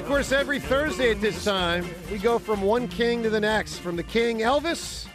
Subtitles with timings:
[0.00, 3.80] Of course, every Thursday at this time, we go from one king to the next.
[3.80, 5.06] From the king Elvis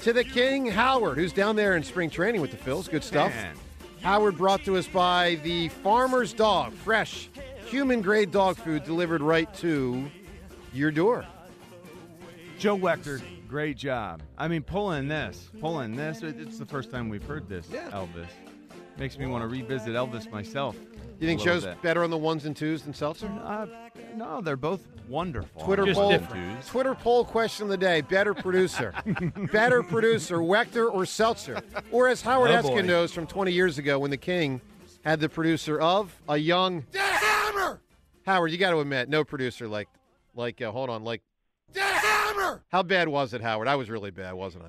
[0.00, 2.90] to the king Howard, who's down there in spring training with the Phils.
[2.90, 3.30] Good stuff.
[3.30, 3.54] Man.
[4.02, 7.30] Howard brought to us by the Farmer's Dog, fresh,
[7.66, 10.10] human grade dog food delivered right to
[10.72, 11.24] your door.
[12.58, 14.20] Joe Wechter, great job.
[14.36, 16.22] I mean, pulling this, pulling this.
[16.22, 17.88] It's the first time we've heard this, Yeah.
[17.90, 18.26] Elvis.
[18.98, 20.76] Makes me want to revisit Elvis myself.
[21.20, 21.80] You think Joe's bit.
[21.82, 23.28] better on the ones and twos than Seltzer?
[23.42, 23.66] Uh,
[24.16, 25.62] no, they're both wonderful.
[25.62, 26.10] Twitter Just poll.
[26.10, 26.66] different.
[26.66, 28.92] Twitter poll question of the day: Better producer,
[29.52, 31.62] better producer, Wechter or Seltzer?
[31.92, 34.60] Or as Howard Oh, Eskin knows from 20 years ago when the King
[35.04, 37.80] had the producer of a young Hammer.
[38.26, 39.88] Howard, you got to admit, no producer like,
[40.34, 41.22] like, uh, hold on, like
[41.74, 42.62] Hammer.
[42.72, 43.68] How bad was it, Howard?
[43.68, 44.68] I was really bad, wasn't I?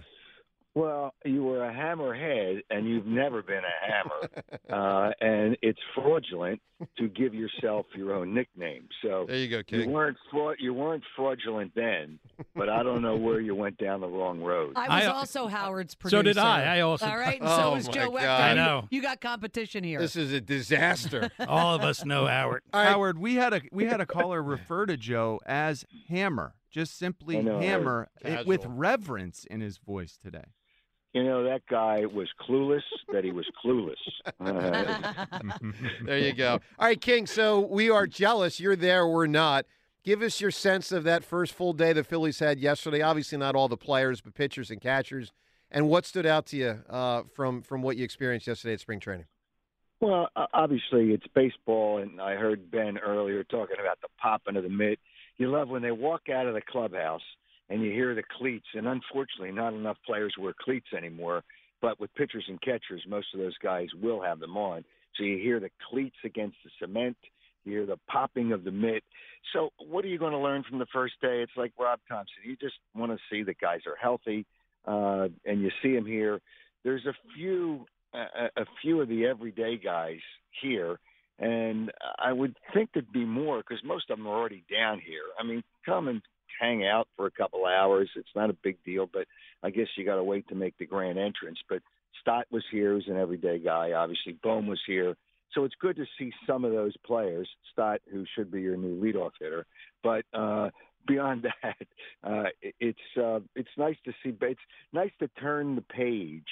[0.76, 3.92] Well, you were a hammerhead, and you've never been a
[4.70, 6.60] hammer, uh, and it's fraudulent
[6.98, 8.90] to give yourself your own nickname.
[9.02, 9.80] So There you go, King.
[9.84, 12.20] you weren't fraud, you weren't fraudulent then,
[12.54, 14.74] but I don't know where you went down the wrong road.
[14.76, 16.18] I was I- also Howard's producer.
[16.18, 16.76] So did I.
[16.78, 17.06] I also.
[17.06, 18.22] All right, and Oh, so was my Joe Wechter.
[18.24, 18.42] God.
[18.42, 18.88] I know.
[18.92, 20.00] You got competition here.
[20.00, 21.32] This is a disaster.
[21.48, 22.64] All of us know Howard.
[22.74, 22.90] All right.
[22.90, 27.42] Howard, we had a we had a caller refer to Joe as Hammer, just simply
[27.42, 30.44] know, Hammer, it, with reverence in his voice today.
[31.16, 32.84] You know that guy was clueless
[33.14, 33.96] that he was clueless.
[34.38, 35.40] Uh,
[36.06, 36.60] There you go.
[36.78, 37.26] All right, King.
[37.26, 38.60] So we are jealous.
[38.60, 39.08] You're there.
[39.08, 39.66] We're not.
[40.04, 43.02] Give us your sense of that first full day the Phillies had yesterday.
[43.02, 45.32] Obviously, not all the players, but pitchers and catchers.
[45.72, 49.00] And what stood out to you uh, from from what you experienced yesterday at spring
[49.00, 49.28] training?
[50.02, 54.70] Well, obviously it's baseball, and I heard Ben earlier talking about the popping of the
[54.70, 55.00] mitt.
[55.38, 57.22] You love when they walk out of the clubhouse
[57.70, 61.44] and you hear the cleats, and unfortunately, not enough players wear cleats anymore.
[61.82, 64.84] But with pitchers and catchers, most of those guys will have them on.
[65.16, 67.18] So you hear the cleats against the cement.
[67.64, 69.04] You hear the popping of the mitt.
[69.54, 71.42] So what are you going to learn from the first day?
[71.42, 72.36] It's like Rob Thomson.
[72.44, 74.46] You just want to see that guys are healthy,
[74.86, 76.40] uh, and you see them here.
[76.84, 80.20] There's a few a, a few of the everyday guys
[80.62, 81.00] here,
[81.40, 85.24] and I would think there'd be more because most of them are already down here.
[85.40, 86.22] I mean, come and
[86.60, 88.10] hang out for a couple hours.
[88.16, 89.26] It's not a big deal, but
[89.64, 91.60] I guess you got to wait to make the grand entrance.
[91.70, 91.82] But
[92.22, 93.92] Stott was here, who's an everyday guy.
[93.94, 95.16] Obviously, Bohm was here.
[95.54, 97.48] So it's good to see some of those players.
[97.72, 99.66] Stott, who should be your new leadoff hitter,
[100.04, 100.70] but uh,
[101.08, 101.88] beyond that,
[102.24, 102.50] uh,
[102.80, 104.32] it's uh, it's nice to see.
[104.32, 104.62] But it's
[104.92, 106.44] nice to turn the page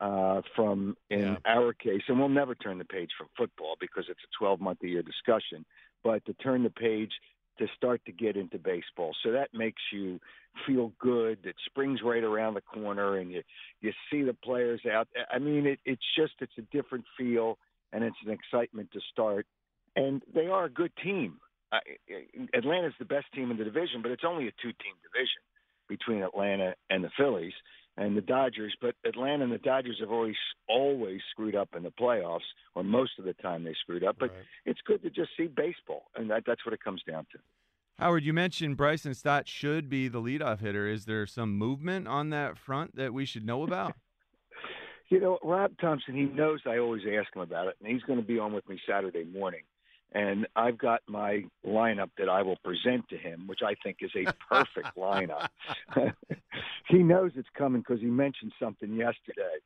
[0.00, 1.36] uh, from in Yeah.
[1.46, 4.78] our case, and we'll never turn the page from football because it's a 12 month
[4.84, 5.64] a year discussion,
[6.04, 7.12] but to turn the page
[7.58, 9.12] to start to get into baseball.
[9.22, 10.20] So that makes you
[10.66, 13.42] feel good that spring's right around the corner and you
[13.80, 15.08] you see the players out.
[15.30, 17.58] I mean, it, it's just it's a different feel
[17.92, 19.46] and it's an excitement to start.
[19.96, 21.38] And they are a good team.
[21.72, 21.78] Uh,
[22.54, 25.42] Atlanta's the best team in the division, but it's only a two team division
[25.88, 27.52] between Atlanta and the Phillies
[27.96, 28.74] and the Dodgers.
[28.80, 30.36] But Atlanta and the Dodgers have always
[30.68, 34.16] always screwed up in the playoffs, or most of the time they screwed up.
[34.18, 34.44] But Right.
[34.64, 37.38] it's good to just see baseball, and that, that's what it comes down to.
[37.98, 40.86] Howard, you mentioned Bryson Stott should be the leadoff hitter.
[40.86, 43.94] Is there some movement on that front that we should know about?
[45.10, 48.18] You know, Rob Thomson, he knows I always ask him about it, and he's going
[48.18, 49.62] to be on with me Saturday morning.
[50.12, 54.10] And I've got my lineup that I will present to him, which I think is
[54.14, 55.48] a perfect lineup.
[56.90, 59.56] he knows it's coming because he mentioned something yesterday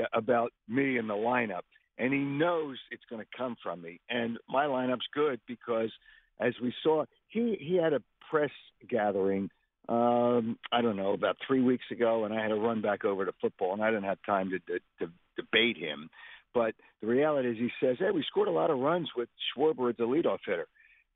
[0.00, 1.62] uh, about me in the lineup,
[1.98, 3.98] and he knows it's going to come from me.
[4.08, 5.90] And my lineup's good because,
[6.46, 8.50] as we saw, he he had a press
[8.88, 9.50] gathering
[9.88, 13.24] um, I don't know, about three weeks ago, and I had to run back over
[13.24, 16.08] to football, and I didn't have time to, to, to debate him.
[16.54, 19.90] But the reality is, he says, "Hey, we scored a lot of runs with Schwarber
[19.90, 20.66] as the leadoff hitter."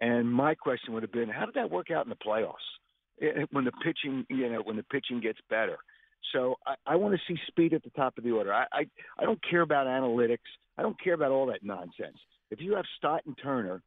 [0.01, 2.55] And my question would have been, how did that work out in the playoffs?
[3.19, 5.79] It- when the pitching, you know, when the pitching gets better.
[6.33, 8.53] So I, I want to see speed at the top of the order.
[8.53, 8.87] I, I
[9.19, 10.51] I don't care about analytics.
[10.77, 12.19] I don't care about all that nonsense.
[12.51, 13.81] If you have Stott and Turner,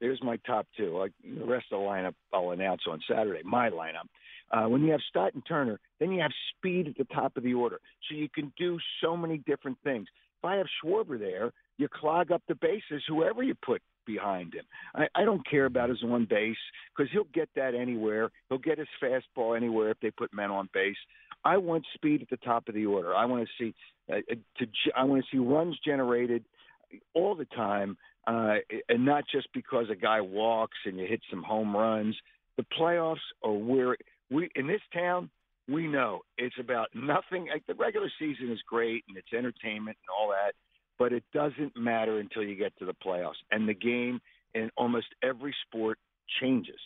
[0.00, 0.96] there's my top two.
[0.98, 3.42] Like the rest of the lineup, I'll announce on Saturday.
[3.44, 4.08] My lineup.
[4.50, 7.42] Uh, when you have Stott and Turner, then you have speed at the top of
[7.42, 10.06] the order, so you can do so many different things.
[10.38, 13.02] If I have Schwarber there, you clog up the bases.
[13.08, 14.64] Whoever you put behind him,
[14.94, 16.56] I, I don't care about his on base
[16.96, 18.30] because he'll get that anywhere.
[18.48, 20.96] He'll get his fastball anywhere if they put men on base.
[21.44, 23.14] I want speed at the top of the order.
[23.14, 23.74] I want to see
[24.12, 26.44] uh, uh, to I want to see runs generated
[27.14, 27.96] all the time,
[28.26, 28.56] uh,
[28.88, 32.16] and not just because a guy walks and you hit some home runs.
[32.56, 33.96] The playoffs are where
[34.30, 35.30] we in this town.
[35.68, 37.48] We know it's about nothing.
[37.52, 40.54] Like the regular season is great and it's entertainment and all that,
[40.98, 43.34] but it doesn't matter until you get to the playoffs.
[43.50, 44.20] And the game
[44.54, 45.98] in almost every sport
[46.40, 46.78] changes.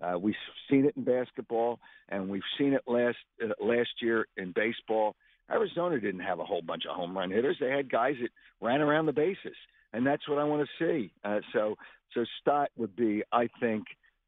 [0.00, 0.34] Uh, we've
[0.70, 1.78] seen it in basketball,
[2.10, 5.16] and we've seen it last uh, last year in baseball.
[5.50, 8.82] Arizona didn't have a whole bunch of home run hitters; they had guys that ran
[8.82, 9.56] around the bases,
[9.96, 11.10] and that's what I want to see.
[11.24, 11.74] Uh, so,
[12.12, 13.84] so Stott would be, I think,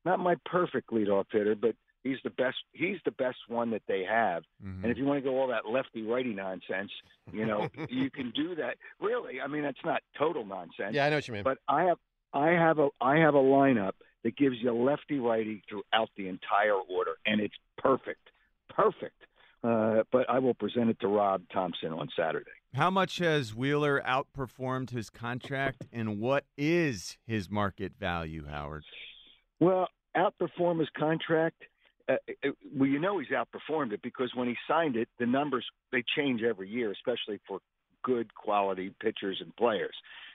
[0.07, 2.57] not my perfect leadoff hitter, but he's the best.
[2.73, 4.45] He's the best one that they have.
[4.65, 4.85] Mm-hmm.
[4.85, 6.91] And if you want to go all that lefty righty nonsense,
[7.33, 8.77] you know, you can do that.
[8.99, 10.93] Really, I mean, that's not total nonsense.
[10.95, 11.45] Yeah, I know what you mean.
[11.45, 11.99] But I have
[12.33, 13.93] I have a I have a lineup
[14.25, 18.31] that gives you lefty righty throughout the entire order, and it's perfect,
[18.71, 19.21] perfect.
[19.63, 22.51] Uh, but I will present it to Rob Thomson on Saturday.
[22.75, 28.85] How much has Wheeler outperformed his contract, and what is his market value, Howard?
[29.59, 31.63] Well, outperform his contract.
[32.09, 35.65] Uh, uh, well, you know he's outperformed it because when he signed it, the numbers
[35.93, 37.61] they change every year, especially for
[38.09, 39.95] good quality pitchers and players.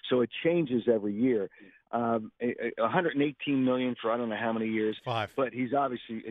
[0.10, 1.50] So it changes every year.
[1.92, 4.96] Um, a- a- 118 million for I don't know how many years.
[5.04, 5.32] Five.
[5.36, 6.24] But he's obviously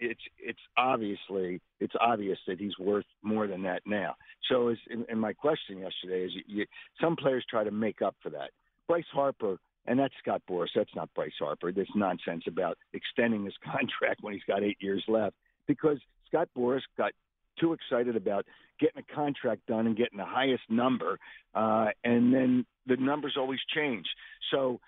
[0.00, 4.16] it's it's obviously it's obvious that he's worth more than that now.
[4.48, 6.66] So is and my question yesterday is you, you,
[7.00, 8.50] some players try to make up for that.
[8.86, 10.68] Bryce Harper and that's Scott Boras.
[10.74, 11.72] That's not Bryce Harper.
[11.72, 15.36] This nonsense about extending his contract when he's got eight years left
[15.66, 17.12] because Scott Boras got
[17.60, 18.46] too excited about
[18.80, 21.18] getting a contract done and getting the highest number,
[21.54, 24.06] uh, and then the numbers always change.
[24.50, 24.80] So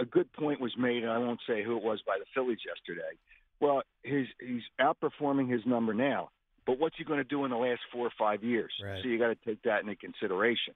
[0.00, 2.58] a good point was made, and I won't say who it was by the Phillies
[2.66, 3.16] yesterday.
[3.60, 6.30] Well, his, he's outperforming his number now,
[6.66, 8.72] but what's he going to do in the last four or five years?
[8.82, 9.00] Right.
[9.02, 10.74] So you got to take that into consideration.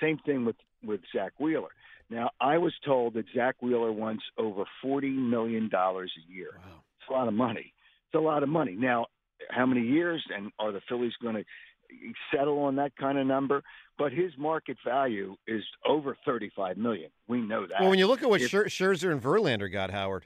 [0.00, 1.68] Same thing with with Zack Wheeler.
[2.08, 6.50] Now, I was told that Zack Wheeler wants over forty million dollars a year.
[6.56, 6.82] Wow.
[6.98, 7.72] It's a lot of money.
[8.06, 8.76] It's a lot of money.
[8.78, 9.06] Now,
[9.48, 11.44] how many years and are the Phillies going to
[12.34, 13.62] settle on that kind of number?
[13.98, 17.10] But his market value is over thirty-five million.
[17.28, 17.80] We know that.
[17.80, 20.24] Well, when you look at what If- Scherzer and Verlander got, Howard,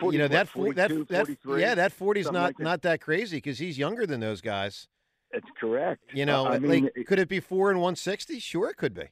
[0.00, 1.04] 40 you know that fo- that 42,
[1.44, 2.64] that yeah, that forty's not like that.
[2.64, 4.88] not that crazy because he's younger than those guys.
[5.32, 6.02] That's correct.
[6.12, 8.38] You know, I mean, like could it be four and one sixty?
[8.38, 9.04] Sure, it could be.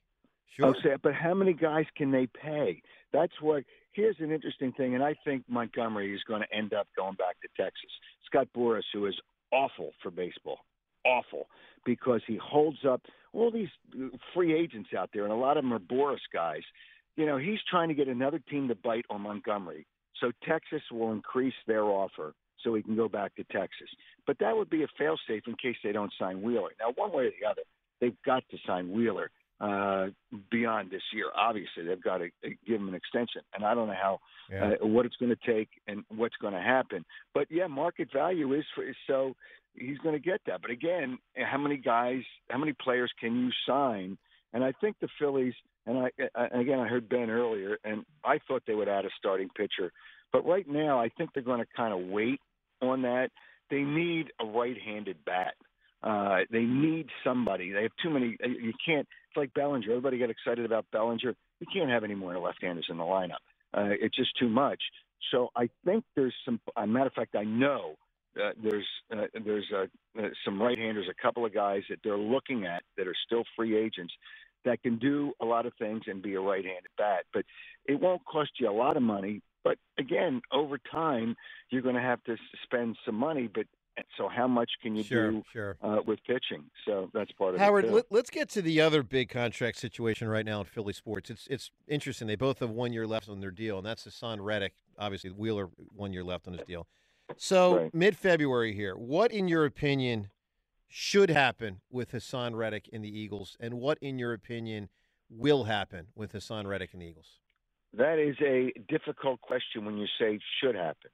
[0.56, 0.74] Sure.
[0.84, 2.82] Oh, but how many guys can they pay?
[3.12, 3.64] That's what.
[3.92, 7.36] Here's an interesting thing, and I think Montgomery is going to end up going back
[7.42, 7.90] to Texas.
[8.26, 9.14] Scott Boras, who is
[9.52, 10.58] awful for baseball,
[11.04, 11.46] awful
[11.84, 13.02] because he holds up
[13.34, 16.62] all these uh, free agents out there, and a lot of them are Boras guys.
[17.16, 19.86] You know, he's trying to get another team to bite on Montgomery,
[20.20, 23.88] so Texas will increase their offer so he can go back to Texas.
[24.26, 26.70] But that would be a failsafe in case they don't sign Wheeler.
[26.80, 27.62] Now, one way or the other,
[28.00, 29.30] they've got to sign Wheeler
[29.62, 30.08] uh,
[30.50, 31.26] beyond this year.
[31.36, 34.18] Obviously, they've got to uh, give him an extension, and I don't know how
[34.50, 34.72] Yeah.
[34.82, 37.04] uh, what it's going to take and what's going to happen.
[37.32, 39.34] But yeah, market value is for so
[39.74, 40.60] he's going to get that.
[40.62, 41.18] But again,
[41.52, 44.18] how many guys, how many players can you sign?
[44.52, 45.54] And I think the Phillies,
[45.86, 49.10] and I and again I heard Ben earlier, and I thought they would add a
[49.18, 49.92] starting pitcher,
[50.32, 52.40] but right now I think they're going to kind of wait
[52.82, 53.30] on that.
[53.70, 55.54] They need a right-handed bat.
[56.02, 57.70] Uh, they need somebody.
[57.72, 58.36] They have too many.
[58.44, 59.06] uh, You can't.
[59.32, 59.90] It's like Bellinger.
[59.90, 61.34] Everybody got excited about Bellinger.
[61.60, 63.40] You can't have any more left-handers in the lineup.
[63.72, 64.78] Uh, it's just too much.
[65.30, 66.60] So I think there's some.
[66.76, 67.94] A matter of fact, I know
[68.36, 69.86] uh, there's uh, there's uh,
[70.20, 73.74] uh, some right-handers, a couple of guys that they're looking at that are still free
[73.74, 74.12] agents
[74.66, 77.24] that can do a lot of things and be a right-handed bat.
[77.32, 77.46] But
[77.86, 79.40] it won't cost you a lot of money.
[79.64, 81.36] But again, over time,
[81.70, 83.48] you're going to have to spend some money.
[83.52, 83.64] But
[84.16, 85.76] so how much can you Sure, do sure.
[85.82, 86.64] uh, with pitching?
[86.86, 87.88] So that's part of Howard, it.
[87.88, 91.30] Howard, let, let's get to the other big contract situation right now in Philly sports.
[91.30, 92.26] It's it's interesting.
[92.26, 94.74] They both have one year left on their deal, and that's Haason Reddick.
[94.98, 96.86] Obviously, Wheeler one year left on his deal.
[97.36, 97.94] So Right.
[97.94, 100.30] mid February here, what in your opinion
[100.88, 104.88] should happen with Haason Reddick in the Eagles, and what in your opinion
[105.30, 107.38] will happen with Haason Reddick and the Eagles?
[107.94, 111.10] That is a difficult question when you say should happen.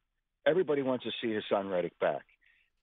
[0.46, 2.24] Everybody wants to see Haason Reddick back,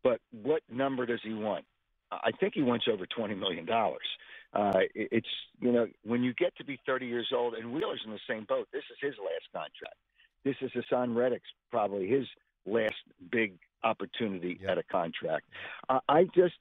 [0.06, 1.66] but what number does he want?
[2.12, 4.06] I think he wants over twenty million dollars.
[4.54, 5.28] Uh, it's
[5.60, 8.46] you know when you get to be 30 years old, and Wheeler's in the same
[8.48, 8.68] boat.
[8.72, 9.98] This is his last contract.
[10.46, 12.28] This is Haason Reddick's probably his
[12.68, 12.94] last
[13.32, 15.48] big opportunity at a contract.
[15.90, 16.54] Uh, I just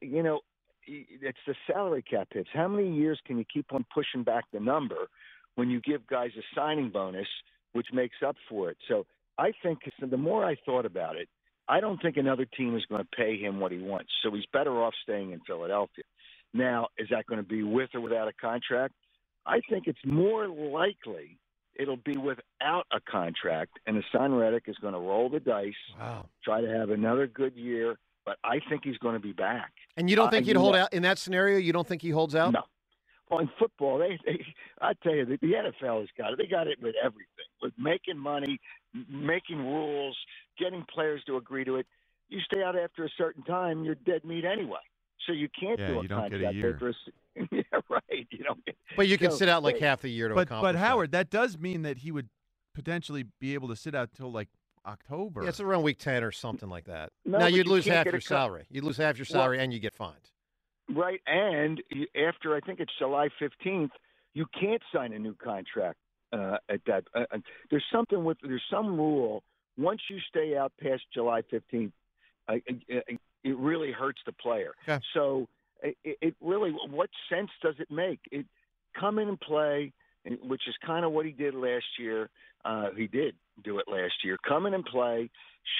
[0.00, 0.40] you know
[0.86, 2.48] it's the salary cap hits.
[2.54, 5.08] How many years can you keep on pushing back the number
[5.56, 7.26] when you give guys a signing bonus,
[7.72, 8.76] which makes up for it?
[8.86, 9.04] So
[9.36, 11.28] I think the more I thought about it,
[11.68, 14.10] I don't think another team is going to pay him what he wants.
[14.22, 16.04] So he's better off staying in Philadelphia.
[16.54, 18.94] Now, is that going to be with or without a contract?
[19.46, 21.38] I think it's more likely
[21.78, 26.26] it'll be without a contract, and Haason Reddick is going to roll the dice, wow.
[26.42, 27.96] try to have another good year.
[28.26, 29.72] But I think he's going to be back.
[29.96, 31.56] And you don't Uh, think he'd hold know- out in that scenario?
[31.58, 32.52] You don't think he holds out?
[32.52, 32.62] No.
[33.30, 34.44] Well, in football, they, they
[34.80, 36.38] I tell you, the, the NFL has got it.
[36.38, 38.60] They got it with everything, with making money,
[39.10, 40.16] making rules,
[40.58, 41.86] getting players to agree to it.
[42.28, 44.78] You stay out after a certain time, you're dead meat anyway.
[45.26, 46.74] So you can't Yeah, do a you don't get a year.
[46.74, 48.26] after a s- yeah, right.
[48.30, 48.76] You don't get.
[48.96, 50.78] But you can So, sit out like half the year to But accomplish but.
[50.78, 52.28] Howard, that does mean that he would
[52.74, 54.48] potentially be able to sit out till like
[54.86, 55.42] October.
[55.42, 57.10] Yeah, it's around week 10 or something like that.
[57.24, 58.66] No, now, you'd you lose half your co- salary.
[58.70, 60.30] You'd lose half your Well- salary and you get fined.
[60.90, 61.82] Right, and
[62.16, 63.90] after I think it's July fifteenth,
[64.32, 65.98] you can't sign a new contract
[66.32, 67.04] uh, at that.
[67.14, 67.24] Uh,
[67.70, 69.42] there's something with there's some rule.
[69.76, 71.92] Once you stay out past July fifteenth,
[72.48, 73.00] uh, uh,
[73.44, 74.72] it really hurts the player.
[74.88, 75.02] Okay.
[75.14, 75.48] So
[75.82, 78.20] it, it really, what sense does it make?
[78.32, 78.46] It
[78.98, 79.92] come in and play,
[80.42, 82.28] which is kind of what he did last year.
[82.64, 84.36] Uh, he did do it last year.
[84.46, 85.30] Come in and play,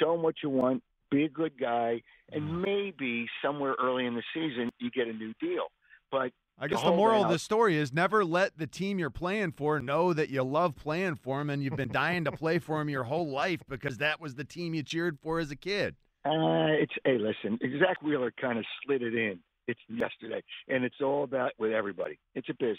[0.01, 4.23] show him what you want, be a good guy, and maybe somewhere early in the
[4.33, 5.67] season you get a new deal.
[6.13, 9.11] But I guess to the moral of the story is never let the team you're
[9.11, 12.59] playing for know that you love playing for them and you've been dying to play
[12.59, 15.57] for them your whole life because that was the team you cheered for as a
[15.57, 15.95] kid.
[16.25, 19.39] Uh, it's hey, listen, Zack Wheeler kind of slid it in.
[19.69, 22.19] It's yesterday, and it's all about with everybody.
[22.35, 22.79] It's a business,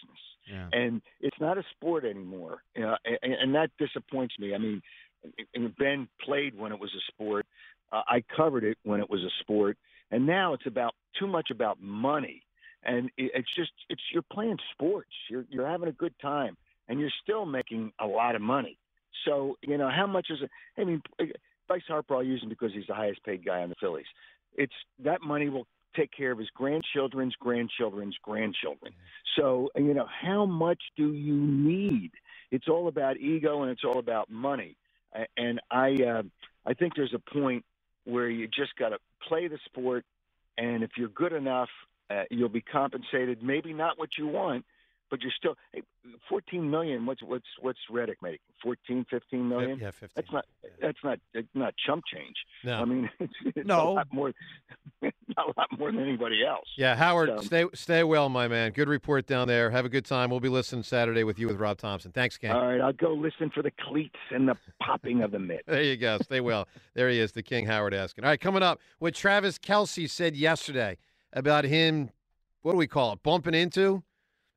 [0.51, 0.69] Yeah.
[0.73, 2.63] and it's not a sport anymore.
[2.75, 4.55] You know, and, and that disappoints me.
[4.55, 4.81] I mean,
[5.53, 7.45] and Ben played when it was a sport.
[7.91, 9.77] Uh, I covered it when it was a sport,
[10.09, 12.41] and now it's about too much about money.
[12.83, 15.09] And it, it's just it's you're playing sports.
[15.29, 16.57] You're you're having a good time,
[16.87, 18.77] and you're still making a lot of money.
[19.25, 20.49] So you know how much is it?
[20.79, 21.01] I mean,
[21.67, 24.05] Bryce Harper, I'll use him because he's the highest paid guy on the Phillies.
[24.55, 28.93] It's that money will take care of his grandchildren's grandchildren's grandchildren.
[29.35, 32.11] So you know how much do you need?
[32.51, 34.77] It's all about ego and it's all about money.
[35.37, 36.23] And I uh,
[36.65, 37.65] I think there's a point
[38.05, 40.05] where you just got to play the sport,
[40.57, 41.69] and if you're good enough,
[42.09, 43.43] uh, you'll be compensated.
[43.43, 44.65] Maybe not what you want,
[45.09, 45.81] but you're still hey,
[46.27, 47.05] 14 million.
[47.05, 48.39] What's what's what's Reddick making?
[48.63, 49.79] 14, 15 million.
[49.79, 50.09] Yeah, 15.
[50.15, 50.45] That's not
[50.81, 52.35] that's not it's not chump change.
[52.63, 52.81] No.
[52.81, 53.89] I mean it's, it's No.
[53.89, 54.33] a lot more
[55.01, 56.67] not a lot more than anybody else.
[56.77, 58.71] Yeah, Howard, So- stay stay well, my man.
[58.71, 59.69] Good report down there.
[59.71, 60.29] Have a good time.
[60.29, 62.11] We'll be listening Saturday with you with Rob Thomson.
[62.11, 62.51] Thanks, Ken.
[62.51, 65.61] All right, I'll go listen for the cleats and the popping of the mitt.
[65.67, 66.17] There you go.
[66.21, 66.67] Stay well.
[66.95, 68.23] There he is, the King Howard Eskin.
[68.23, 70.97] All right, coming up, what Travis Kelce said yesterday
[71.33, 72.09] about him,
[72.61, 74.03] what do we call it, bumping into?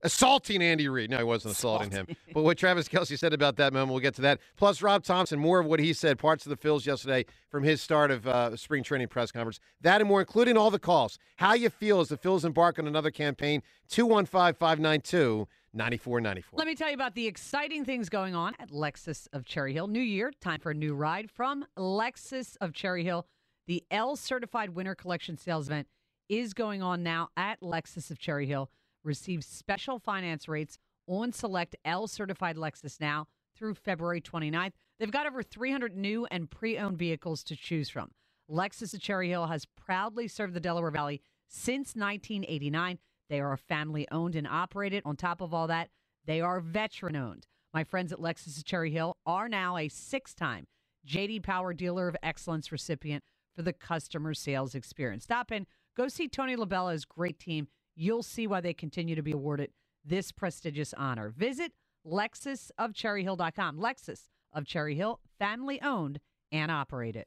[0.05, 1.11] Assaulting Andy Reid.
[1.11, 2.09] No, he wasn't assaulting him.
[2.35, 4.41] But what Travis Kelce said about that moment, we'll get to that.
[4.57, 7.81] Plus, Rob Thomson, more of what he said, parts of the Phils yesterday from his
[7.81, 9.61] start of uh, spring training press conference.
[9.81, 11.19] That and more, including all the calls.
[11.37, 13.62] How you feel as the Phils embark on another campaign.
[13.91, 16.59] 215 592 9494.
[16.59, 19.87] Let me tell you about the exciting things going on at Lexus of Cherry Hill.
[19.87, 23.26] New year, time for a new ride from Lexus of Cherry Hill.
[23.67, 25.87] The L Certified Winter Collection sales event
[26.33, 28.71] is going on now at Lexus of Cherry Hill.
[29.05, 34.73] Receive special finance rates on select L Certified Lexus now through February 29th.
[34.99, 38.12] They've got over 300 new and pre owned vehicles to choose from.
[38.51, 42.99] Lexus of Cherry Hill has proudly served the Delaware Valley since 1989.
[43.29, 45.03] They are family owned and operated.
[45.05, 45.91] On top of all that,
[46.25, 47.47] they are veteran owned.
[47.75, 50.67] My friends at Lexus of Cherry Hill are now a six time
[51.07, 53.23] JD Power Dealer of Excellence recipient
[53.55, 55.25] for the customer sales experience.
[55.25, 57.69] Stop in, go see Tony Labella's great team.
[57.95, 59.71] You'll see why they continue to be awarded
[60.05, 61.31] this prestigious honor.
[61.31, 61.73] Visit
[62.07, 63.79] lexusofcherryhill.com.
[63.79, 66.21] Lexus of Cherry Hill, family owned
[66.51, 67.27] and operated.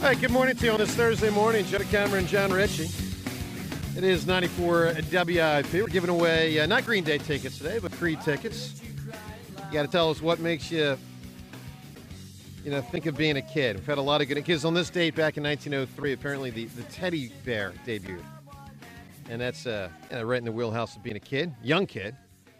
[0.00, 1.66] Right, good morning to you on this Thursday morning.
[1.66, 2.88] Joe DeCamara, Jon Ritchie.
[3.96, 5.72] It is 94 WIP.
[5.72, 8.80] We're giving away uh, not Green Day tickets today, but free tickets.
[9.66, 10.96] You got to tell us what makes you,
[12.64, 13.76] you know, think of being a kid.
[13.76, 16.12] We've had a lot of good kids on this date back in 1903.
[16.12, 18.24] Apparently, the, the teddy bear debuted,
[19.28, 22.14] and that's uh, right in the wheelhouse of being a kid, young kid.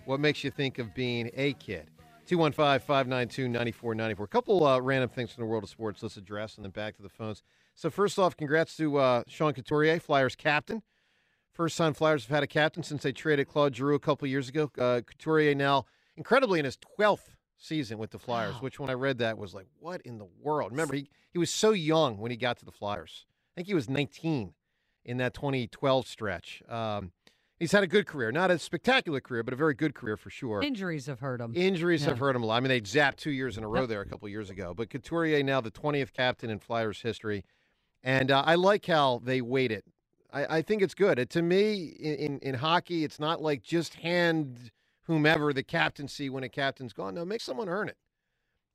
[0.09, 1.91] What makes you think of being a kid?
[2.25, 4.25] 215 592 9494.
[4.25, 6.97] A couple uh, random things from the world of sports let's address, and then back
[6.97, 7.43] to the phones.
[7.75, 10.83] So, first off, congrats to uh, Sean Couturier, Flyers captain.
[11.53, 14.49] First time Flyers have had a captain since they traded Claude Giroux a couple years
[14.49, 14.71] ago.
[14.79, 15.85] Uh, Couturier now,
[16.17, 18.61] incredibly, in his 12th season with the Flyers, wow.
[18.61, 20.71] which when I read that was like, what in the world?
[20.71, 23.27] Remember, he, he was so young when he got to the Flyers.
[23.53, 24.55] I think he was 19
[25.05, 26.63] in that 2012 stretch.
[26.67, 27.13] Um,
[27.59, 30.31] He's had a good career, not a spectacular career, but a very good career for
[30.31, 30.63] sure.
[30.63, 31.53] Injuries have hurt him.
[31.57, 32.11] Injuries yeah.
[32.11, 32.57] have hurt him a lot.
[32.57, 34.75] I mean, they zapped two years in a row there a couple years ago.
[34.75, 37.45] But Couturier now the 20th captain in Flyers history,
[38.03, 39.85] and uh, I like how they weight it.
[40.33, 41.19] I, I think it's good.
[41.19, 44.71] It, to me, in, in, in hockey, it's not like just hand
[45.03, 47.15] whomever the captaincy when a captain's gone.
[47.15, 47.97] No, make someone earn it.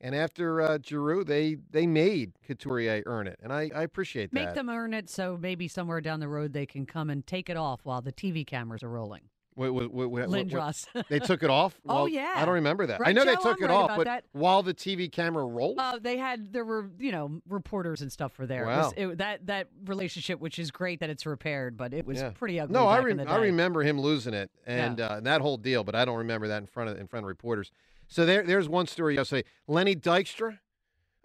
[0.04, 4.46] And after uh, Giroux, they they made Couturier earn it, and I, I appreciate that.
[4.46, 7.50] Make them earn it, so maybe somewhere down the road they can come and take
[7.50, 9.22] it off while the TV cameras are rolling.
[9.56, 10.88] Wait, wait, wait, Lindros.
[11.10, 11.80] they took it off.
[11.88, 13.00] oh yeah, I don't remember that.
[13.00, 14.26] Right, I know Joe, they took I'm it right off, but that.
[14.34, 18.34] while the TV camera rolled, uh, they had there were you know reporters and stuff
[18.34, 18.66] for there.
[18.66, 18.92] Wow.
[18.98, 22.20] It was, it, that that relationship, which is great that it's repaired, but it was
[22.20, 22.32] yeah.
[22.32, 22.74] pretty ugly.
[22.74, 25.06] No, I re- I remember him losing it and yeah.
[25.06, 27.28] uh, that whole deal, but I don't remember that in front of in front of
[27.30, 27.72] reporters.
[28.14, 29.44] So there, there's one story yesterday.
[29.68, 30.60] Lenny Dykstra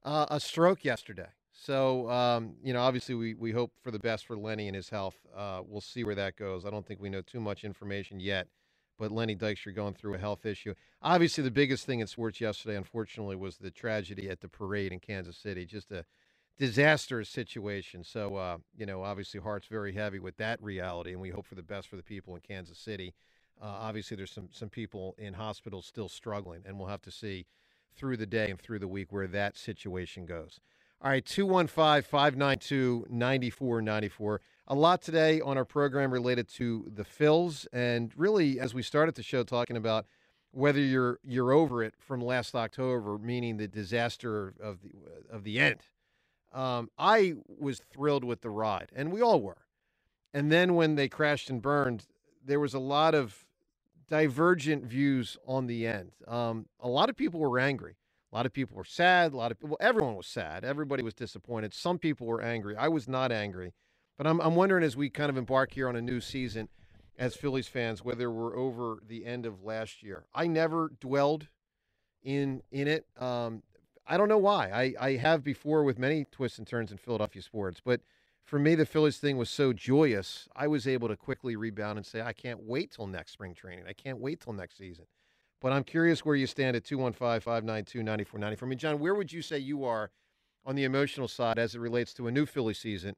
[0.05, 1.29] uh, a stroke yesterday.
[1.53, 4.89] So, um, you know, obviously we, we hope for the best for Lenny and his
[4.89, 5.17] health.
[5.37, 6.65] Uh, we'll see where that goes.
[6.65, 8.47] I don't think we know too much information yet,
[8.99, 10.73] but Lenny Dykstra going through a health issue.
[11.03, 14.99] Obviously, the biggest thing in sports yesterday, unfortunately, was the tragedy at the parade in
[14.99, 15.67] Kansas City.
[15.67, 16.07] Just a
[16.59, 18.03] disastrous situation.
[18.03, 21.55] So, uh, you know, obviously, heart's very heavy with that reality, and we hope for
[21.55, 23.13] the best for the people in Kansas City.
[23.61, 27.47] Uh, obviously, there's some some people in hospitals still struggling, and we'll have to see
[27.97, 30.61] through the day and through the week where that situation goes.
[31.01, 34.41] All right, 215 592 9494.
[34.69, 37.67] A lot today on our program related to the Phils.
[37.73, 40.07] And really, as we started the show talking about
[40.51, 44.91] whether you're you're over it from last October, meaning the disaster of the
[45.31, 45.81] of the end.
[46.53, 49.67] Um, I was thrilled with the ride, and we all were.
[50.33, 52.07] And then when they crashed and burned,
[52.45, 53.45] there was a lot of
[54.09, 56.13] divergent views on the end.
[56.27, 57.97] Um, a lot of people were angry.
[58.33, 59.33] A lot of people were sad.
[59.33, 60.65] A lot of people, everyone was sad.
[60.65, 61.73] Everybody was disappointed.
[61.75, 62.77] Some people were angry.
[62.77, 63.73] I was not angry.
[64.17, 66.69] But I'm, I'm wondering as we kind of embark here on a new season
[67.19, 70.25] as Phillies fans, whether we're over the end of last year.
[70.35, 71.49] I never dwelled
[72.23, 73.07] in in it.
[73.19, 73.63] Um,
[74.07, 74.71] I don't know why.
[74.71, 78.01] I, I have before with many twists and turns in Philadelphia sports, but
[78.49, 80.49] for me, the Phillies thing was so joyous.
[80.57, 83.85] I was able to quickly rebound and say, I can't wait till next spring training.
[83.87, 85.05] I can't wait till next season.
[85.61, 88.67] But I'm curious where you stand at 215 592 9494.
[88.67, 90.11] I mean, John, where would you say you are
[90.65, 93.13] on the emotional side as it relates to a new Philly season,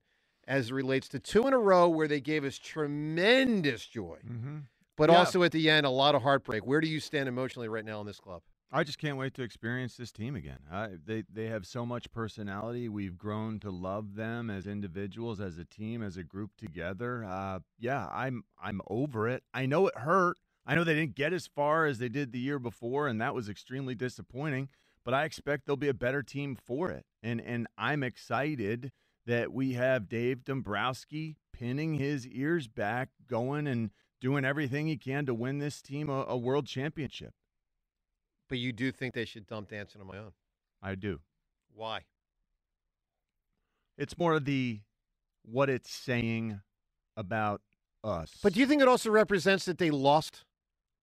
[0.49, 4.59] as it relates to two in a row where they gave us tremendous joy, Mm-hmm.
[4.97, 5.19] but Yeah.
[5.19, 6.67] also at the end, a lot of heartbreak?
[6.67, 8.43] Where do you stand emotionally right now in this club?
[8.73, 10.61] I just can't wait to experience this team again.
[10.71, 12.89] I, they they have so much personality.
[12.89, 17.25] We've grown to love them as individuals, as a team, as a group together.
[17.25, 19.43] Uh, yeah, I'm I'm over it.
[19.53, 20.37] I know it hurt.
[20.65, 23.35] I know they didn't get as far as they did the year before, and that
[23.35, 24.69] was extremely disappointing.
[25.05, 28.93] But I expect they'll be a better team for it, and and I'm excited
[29.27, 35.27] that we have Dave Dombrowski pinning his ears back, going and doing everything he can
[35.27, 37.35] to win this team a, a world championship.
[38.51, 40.33] But you do think they should dump Dancing on My Own.
[40.83, 41.21] I do.
[41.73, 42.01] Why?
[43.97, 44.81] It's more of the
[45.45, 46.61] what it's saying
[47.17, 47.63] about
[48.03, 48.33] us.
[48.43, 50.45] But do you think it also represents that they lost?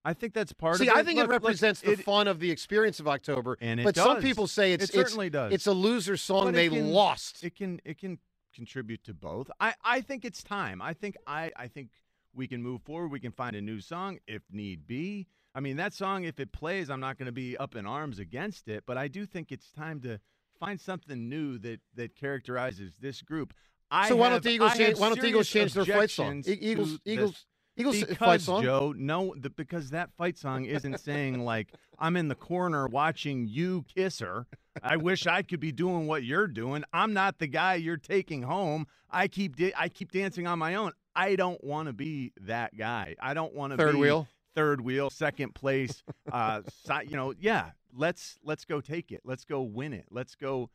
[0.04, 0.96] I think that's part See, of it.
[0.98, 3.56] I think Look, it look, represents the it- fun of the experience of October.
[3.60, 5.52] And it but some people say it's It certainly it's, does.
[5.52, 6.46] It's a loser song.
[6.46, 7.42] But they can- lost.
[7.42, 8.18] It can it can
[8.54, 9.50] contribute to both.
[9.58, 10.82] I I think it's time.
[10.82, 11.90] I think I I think
[12.34, 13.08] we can move forward.
[13.10, 15.28] We can find a new song if need be.
[15.58, 18.20] I mean, that song if it plays, I'm not going to be up in arms
[18.20, 20.20] against it, but I do think it's time to
[20.60, 23.52] find something new that that characterizes this group.
[23.90, 26.44] I So why don't the Eagles change- why don't the Eagles change their fight song?
[26.46, 27.44] Eagles- Eagles-.
[27.76, 28.62] Eagles because, fight song?
[28.62, 33.48] Joe, no, the, because that fight song isn't saying like I'm in the corner watching
[33.48, 34.46] you kiss her.
[34.80, 36.84] I wish I could be doing what you're doing.
[36.92, 38.86] I'm not the guy you're taking home.
[39.10, 40.92] I keep da- I keep dancing on my own.
[41.16, 43.16] I don't want to be that guy.
[43.20, 44.28] I don't want to Third be wheel?
[44.58, 46.02] Third wheel, second place.
[46.32, 47.70] Uh, si- you know, yeah.
[47.96, 49.22] Let's let's go take it.
[49.24, 50.06] Let's go win it.
[50.10, 50.68] Let's go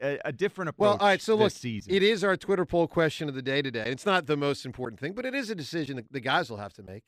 [0.00, 0.86] a, a different approach.
[0.86, 1.20] Well, all right.
[1.20, 1.92] So this look, season.
[1.92, 3.84] it is our Twitter poll question of the day today.
[3.86, 6.58] It's not the most important thing, but it is a decision that the guys will
[6.58, 7.04] have to make.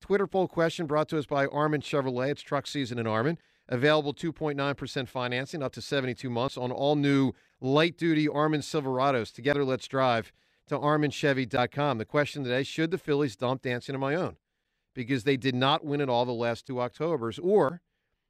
[0.00, 2.30] Twitter poll question brought to us by Armin Chevrolet.
[2.30, 3.38] It's truck season in Armin.
[3.68, 9.32] Available 2.9% financing up to 72 months on all new light duty Armin Silverados.
[9.32, 10.32] Together, let's drive
[10.66, 11.98] to ArminChevy.com.
[11.98, 14.36] The question today should the Phillies dump Dancing on My Own?
[14.94, 17.38] Because they did not win it all the last two Octobers.
[17.38, 17.80] Or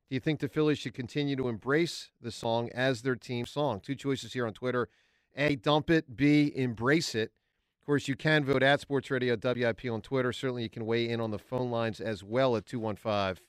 [0.09, 3.81] do you think the Phillies should continue to embrace the song as their team song?
[3.81, 4.89] Two choices here on Twitter.
[5.37, 6.17] A, dump it.
[6.17, 7.33] B, embrace it.
[7.81, 10.33] Of course, you can vote at Sports Radio WIP on Twitter.
[10.33, 13.43] Certainly, you can weigh in on the phone lines as well at 215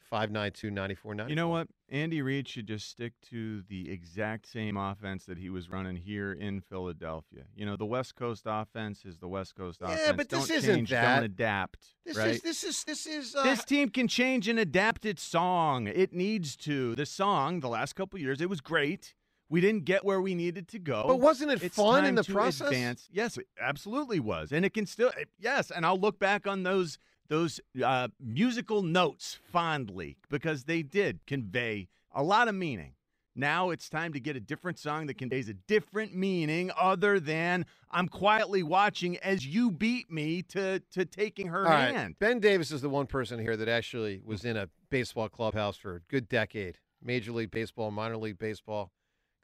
[0.00, 1.30] 592 9490.
[1.30, 1.68] You know what?
[1.92, 6.32] Andy Reid should just stick to the exact same offense that he was running here
[6.32, 7.42] in Philadelphia.
[7.54, 10.02] You know, the West Coast offense is the West Coast Yeah, offense.
[10.06, 11.16] Yeah, but this don't isn't change, that.
[11.16, 11.80] Don't adapt.
[12.06, 12.30] This right?
[12.30, 15.86] is this is this is uh, this team can change and adapt its song.
[15.86, 16.94] It needs to.
[16.94, 19.14] The song, the last couple years, it was great.
[19.50, 21.04] We didn't get where we needed to go.
[21.06, 22.68] But wasn't it It's fun in the process?
[22.68, 23.10] Advance.
[23.12, 25.12] Yes, it absolutely was, and it can still.
[25.38, 26.96] Yes, and I'll look back on those
[27.28, 32.94] those uh, musical notes fondly because they did convey a lot of meaning.
[33.34, 37.64] Now it's time to get a different song that conveys a different meaning other than
[37.90, 41.94] I'm quietly watching as you beat me to to taking her All right.
[41.94, 42.16] hand.
[42.18, 45.96] Ben Davis is the one person here that actually was in a baseball clubhouse for
[45.96, 46.78] a good decade.
[47.02, 48.92] Major League Baseball, minor league baseball.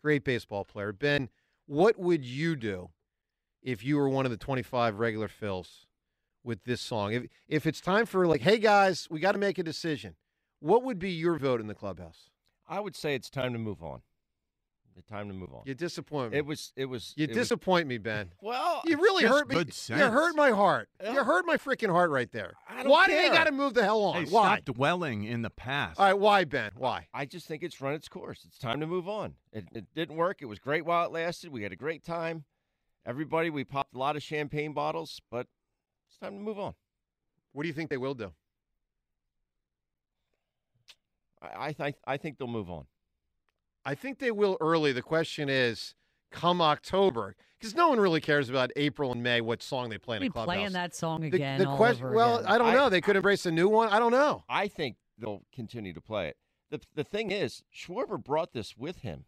[0.02, 0.92] Great baseball player.
[0.92, 1.28] Ben,
[1.66, 2.90] what would you do
[3.62, 5.86] if you were one of the 25 regular Phils
[6.48, 7.12] with this song?
[7.12, 10.16] If if it's time for like, hey guys, we got to make a decision.
[10.58, 12.30] What would be your vote in the clubhouse?
[12.66, 14.00] I would say it's time to move on.
[14.96, 15.62] The time to move on.
[15.64, 16.38] You disappoint me.
[16.38, 16.72] It was.
[16.74, 17.14] It was.
[17.16, 18.32] You it was- disappoint me, Ben.
[18.42, 19.56] well, You really hurt me.
[19.56, 20.88] You hurt my heart.
[21.04, 22.54] You hurt my freaking heart right there.
[22.82, 24.24] Why do they got to move the hell on?
[24.24, 24.56] Hey, Why?
[24.56, 26.00] stop dwelling in the past.
[26.00, 26.72] All right, why, Ben?
[26.76, 27.06] Why?
[27.14, 28.42] I just think it's run its course.
[28.44, 29.34] It's time to move on.
[29.52, 30.42] It, it didn't work.
[30.42, 31.52] It was great while it lasted.
[31.52, 32.44] We had a great time.
[33.06, 35.46] Everybody, we popped a lot of champagne bottles, but
[36.20, 36.74] it's time to move on.
[37.52, 38.32] What do you think they will do?
[41.40, 42.86] I I, th- I think they'll move on.
[43.84, 44.92] I think they will early.
[44.92, 45.94] The question is,
[46.30, 49.40] come October, because no one really cares about April and May.
[49.40, 50.54] What song they play in a clubhouse?
[50.54, 51.58] playing that song The- again.
[51.60, 52.06] The, all question.
[52.06, 52.50] over Well, again.
[52.52, 52.88] I don't I- know.
[52.88, 53.88] They could embrace a new one.
[53.88, 54.44] I don't know.
[54.48, 56.36] I think they'll continue to play it.
[56.70, 59.24] The the thing is, Schwarber brought this with him.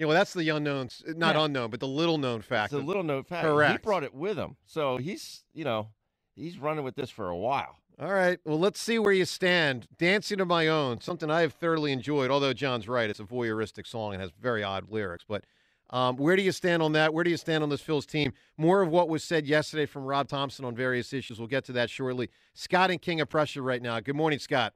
[0.00, 1.44] Yeah, well, that's the unknown, not Yeah.
[1.44, 2.72] unknown, but the little known fact.
[2.72, 3.46] It's a little known fact.
[3.46, 3.72] Correct.
[3.72, 5.88] He brought it with him, so he's you know
[6.34, 7.76] he's running with this for a while.
[8.00, 8.40] All right.
[8.46, 9.86] Well, let's see where you stand.
[9.98, 13.10] Dancing to My Own, something I have thoroughly enjoyed, although John's right.
[13.10, 15.22] It's a voyeuristic song and has very odd lyrics.
[15.28, 15.44] But
[15.90, 17.12] um, where do you stand on that?
[17.12, 18.32] Where do you stand on this Phil's team?
[18.56, 21.38] More of what was said yesterday from Rob Thomson on various issues.
[21.38, 22.30] We'll get to that shortly.
[22.54, 24.00] Scott and King of Prussia right now.
[24.00, 24.72] Good morning, Scott.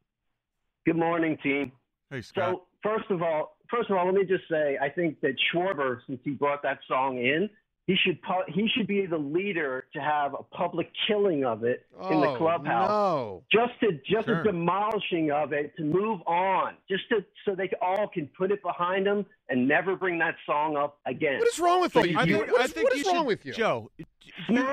[0.84, 1.72] Good morning, team.
[2.10, 2.50] Hey, Scott.
[2.56, 5.98] So first of all, first of all, let me just say I think that Schwarber,
[6.06, 7.48] since he brought that song in,
[7.86, 11.84] He should pu- he should be the leader to have a public killing of it
[12.10, 12.88] in the Oh, clubhouse.
[12.88, 13.42] no.
[13.52, 14.40] Just to just Sure.
[14.40, 18.62] a demolishing of it to move on, just to so they all can put it
[18.62, 21.38] behind them and never bring that song up again.
[21.40, 22.18] What is wrong with So you?
[22.18, 23.52] I you- think, I think what you wrong should- with you?
[23.52, 23.90] Joe?
[23.98, 24.06] You,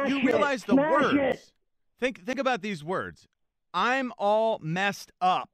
[0.07, 0.23] you it.
[0.23, 1.13] realize the words.
[1.13, 1.51] it.
[1.99, 3.27] Think think about these words.
[3.73, 5.49] I'm all messed up.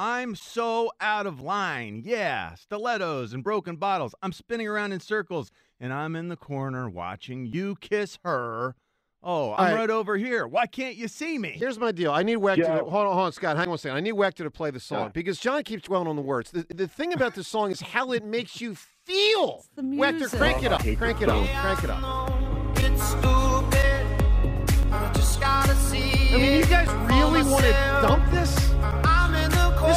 [0.00, 2.00] I'm so out of line.
[2.06, 4.14] Yeah, stilettos and broken bottles.
[4.22, 8.76] I'm spinning around in circles, and I'm in the corner watching you kiss her.
[9.22, 9.80] Oh, I'm right.
[9.80, 10.46] right over here.
[10.46, 11.50] Why can't you see me?
[11.50, 12.12] Here's my deal.
[12.12, 12.64] I need Wechter.
[12.78, 13.58] To, hold on, hold on, Scott.
[13.58, 13.98] Hang on a second.
[13.98, 15.08] I need Wechter to play the song Yeah.
[15.08, 16.50] because John keeps dwelling on the words.
[16.50, 19.66] The, the thing about the song is how it makes you feel.
[19.76, 20.80] the Wechter, crank it up.
[20.80, 21.46] hate Crank it up.
[21.46, 22.32] Crank it up.
[22.78, 24.94] It's stupid.
[24.94, 28.59] I just gotta see I mean, you guys really want to dump this?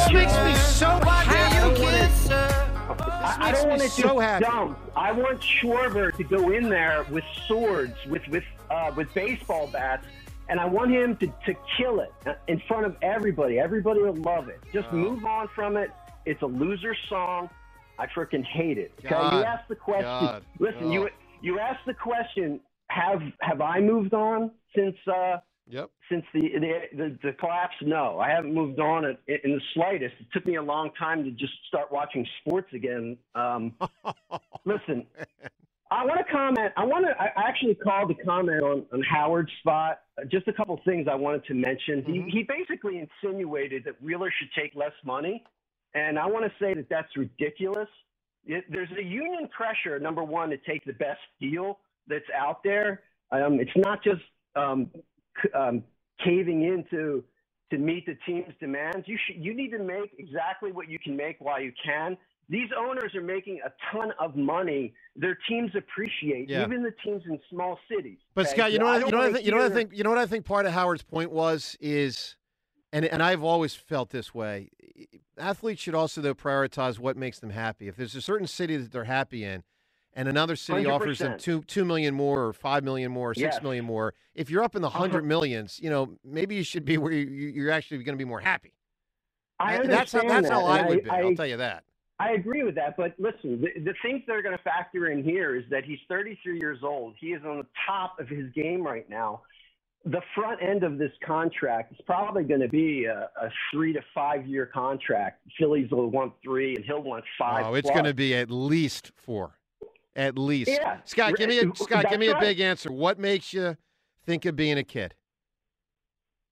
[0.06, 1.30] I'm in the This makes me so happy.
[1.34, 2.70] can't you kiss her?
[3.24, 4.44] I, I don't want it so to happy.
[4.44, 4.78] dump.
[4.96, 10.06] I want Schwarber to go in there with swords, with with uh, with baseball bats,
[10.48, 12.12] and I want him to, to kill it
[12.48, 13.58] in front of everybody.
[13.58, 14.60] Everybody will love it.
[14.72, 14.96] Just Oh.
[14.96, 15.90] move on from it.
[16.26, 17.48] It's a loser song.
[17.98, 18.92] I freaking hate it.
[19.00, 19.34] Okay, God.
[19.38, 20.04] you asked the question.
[20.04, 20.44] God.
[20.58, 21.08] Listen, you
[21.40, 22.60] you asked the question.
[22.90, 24.96] Have have I moved on since?
[25.06, 25.90] Uh, Yep.
[26.10, 30.14] since the, the the the collapse, no, I haven't moved on in, in the slightest.
[30.20, 33.16] It took me a long time to just start watching sports again.
[33.34, 33.72] Um,
[34.66, 35.06] listen,
[35.90, 36.72] I want to comment.
[36.76, 37.12] I want to.
[37.20, 40.00] I actually called to comment on on Howard's spot.
[40.18, 42.02] Uh, Just a couple things I wanted to mention.
[42.02, 42.12] Mm-hmm.
[42.12, 45.44] He he basically insinuated that Wheeler should take less money,
[45.94, 47.88] and I want to say that that's ridiculous.
[48.46, 53.02] It, there's a union pressure, number one, to take the best deal that's out there.
[53.30, 54.20] Um, it's not just
[54.56, 54.90] um,
[55.54, 55.82] um,
[56.24, 57.24] caving in to
[57.70, 59.06] to meet the team's demands.
[59.06, 62.16] You should, you need to make exactly what you can make while you can.
[62.48, 64.92] These owners are making a ton of money.
[65.16, 66.64] Their teams appreciate, Yeah.
[66.64, 68.18] even the teams in small cities.
[68.34, 68.54] But okay?
[68.54, 69.46] Scott, you know what I, you know what I think.
[69.46, 69.90] You know what I think.
[69.94, 70.44] You know what I think.
[70.44, 72.36] Part of Howard's point was is,
[72.92, 74.68] and and I've always felt this way.
[75.38, 77.88] Athletes should also though prioritize what makes them happy.
[77.88, 79.62] If there's a certain city that they're happy in,
[80.14, 83.54] and another city offers them two two million more or five million more or six
[83.54, 83.62] Yes.
[83.62, 85.66] million more, if you're up in the 100 Uh-huh.
[85.78, 88.72] you know maybe you should be where you, you're actually going to be more happy.
[89.58, 91.10] I That- that's how that's how that, I would be.
[91.10, 91.84] I- I'll tell you that.
[92.20, 95.24] I agree with that, but listen, the, the things that are going to factor in
[95.24, 97.14] here is that he's 33 years old.
[97.18, 99.42] He is on the top of his game right now.
[100.04, 104.00] The front end of this contract is probably going to be a, a three to
[104.14, 105.40] five year contract.
[105.58, 107.66] Phillies will want three, and he'll want five.
[107.66, 109.58] Oh, it's going to be at least four,
[110.16, 110.70] at least.
[110.70, 110.98] Yeah.
[111.04, 112.40] Scott, give me a That's Scott, give me a right.
[112.40, 112.92] big answer.
[112.92, 113.76] What makes you
[114.24, 115.14] think of being a kid?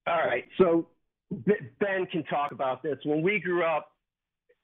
[0.07, 0.45] All right.
[0.57, 0.87] So
[1.31, 2.97] Ben can talk about this.
[3.03, 3.89] When we grew up,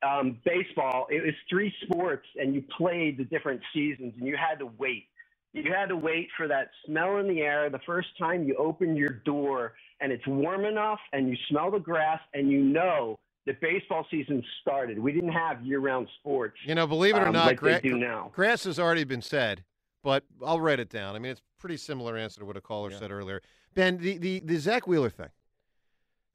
[0.02, 4.60] um, baseball, it was three sports, and you played the different seasons, and you had
[4.60, 5.06] to wait.
[5.52, 8.96] You had to wait for that smell in the air the first time you open
[8.96, 13.60] your door, and it's warm enough, and you smell the grass, and you know that
[13.62, 15.00] baseball season started.
[15.00, 16.56] We didn't have year-round sports.
[16.66, 18.30] You know, believe it or um, not, like gra- they do now.
[18.32, 19.64] grass has already been said,
[20.04, 21.16] but I'll write it down.
[21.16, 23.42] I mean, it's a pretty similar answer to what a caller said earlier.
[23.74, 25.30] Ben, the, the, the Zack Wheeler thing.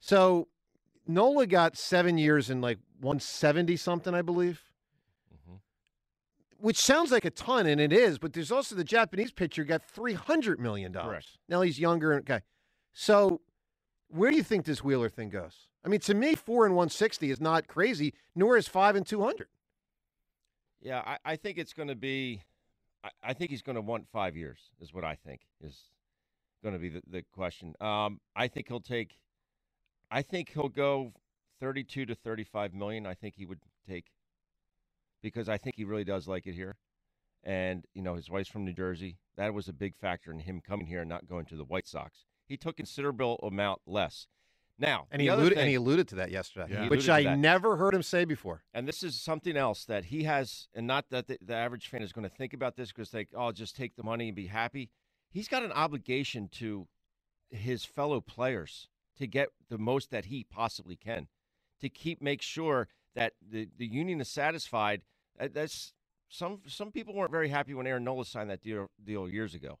[0.01, 0.49] So
[1.07, 4.61] Nola got seven years in like 170 something, I believe,
[6.57, 9.83] which sounds like a ton, and it is, but there's also the Japanese pitcher got
[9.87, 10.91] $300 million.
[10.91, 11.27] Correct.
[11.47, 12.13] Now he's younger.
[12.15, 12.41] Okay.
[12.91, 13.39] So
[14.09, 15.69] where do you think this Wheeler thing goes?
[15.85, 19.47] I mean, to me, four and 160 is not crazy, nor is five and 200.
[20.81, 22.41] Yeah, I, I think it's going to be.
[23.03, 24.71] I, I think he's going to want five years.
[24.81, 25.77] Is what I think is
[26.63, 27.75] going to be the, the question.
[27.79, 29.19] Um, I think he'll take.
[30.09, 31.13] I think he'll go
[31.59, 33.05] thirty-two to thirty-five million.
[33.05, 34.05] I think he would take
[35.21, 36.77] because I think he really does like it here,
[37.43, 39.17] and you know his wife's from New Jersey.
[39.37, 41.87] That was a big factor in him coming here and not going to the White
[41.87, 42.25] Sox.
[42.47, 44.27] He took considerable amount less.
[44.77, 47.37] Now, And he, alluded, thing- and he alluded to that yesterday, He which I that.
[47.37, 48.63] never heard him say before.
[48.73, 52.01] And this is something else that he has, and not that the, the average fan
[52.01, 54.47] is going to think about this because they, oh, just take the money and be
[54.47, 54.89] happy.
[55.29, 56.87] He's got an obligation to
[57.49, 61.27] his fellow players to get the most that he possibly can,
[61.79, 65.03] to keep make sure that the, the union is satisfied.
[65.39, 65.93] That's
[66.27, 69.79] some some people weren't very happy when Aaron Nola signed that deal deal years ago,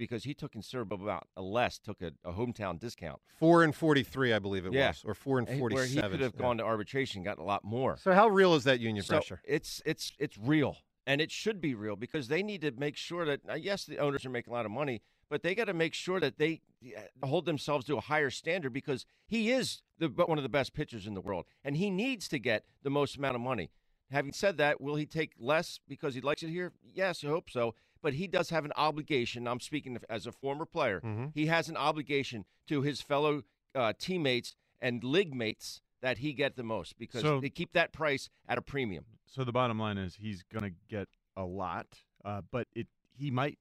[0.00, 3.20] because he took considerable amount, a less took a, a hometown discount.
[3.38, 4.88] Four and 43, I believe it Yeah.
[4.88, 5.94] was, or four and And 47.
[5.94, 6.40] Where he could have Yeah.
[6.40, 7.98] gone to arbitration, gotten a lot more.
[7.98, 9.42] So how real is that union So pressure?
[9.44, 13.26] It's it's it's real, and it should be real because they need to make sure
[13.26, 15.74] that uh, yes, the owners are making a lot of money, but they got to
[15.74, 16.62] make sure that they
[16.96, 20.72] uh, hold themselves to a higher standard because he is the one of the best
[20.72, 23.70] pitchers in the world, and he needs to get the most amount of money.
[24.10, 26.72] Having said that, will he take less because he likes it here?
[26.82, 27.74] Yes, I hope so.
[28.02, 29.46] But he does have an obligation.
[29.46, 31.00] I'm speaking of- as a former player.
[31.00, 31.32] Mhm.
[31.34, 33.42] He has an obligation to his fellow
[33.74, 37.92] uh, teammates and league mates that he get the most because So- they keep that
[37.92, 39.04] price at a premium.
[39.26, 43.30] So the bottom line is he's going to get a lot, uh, but it he
[43.30, 43.58] might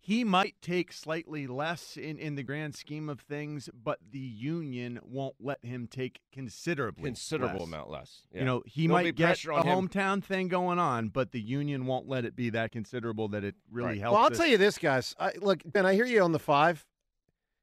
[0.00, 5.00] he might take slightly less in, in the grand scheme of things, but the union
[5.02, 7.66] won't let him take considerably Considerable less.
[7.68, 8.22] amount less.
[8.32, 8.38] Yeah.
[8.40, 9.88] You know, he There'll might get a on him.
[9.88, 13.56] hometown thing going on, but the union won't let it be that considerable that it
[13.70, 14.14] really helps.
[14.14, 14.38] Well, I'll us.
[14.38, 15.14] tell you this, guys.
[15.18, 16.86] I, look, Ben, I hear you on the five.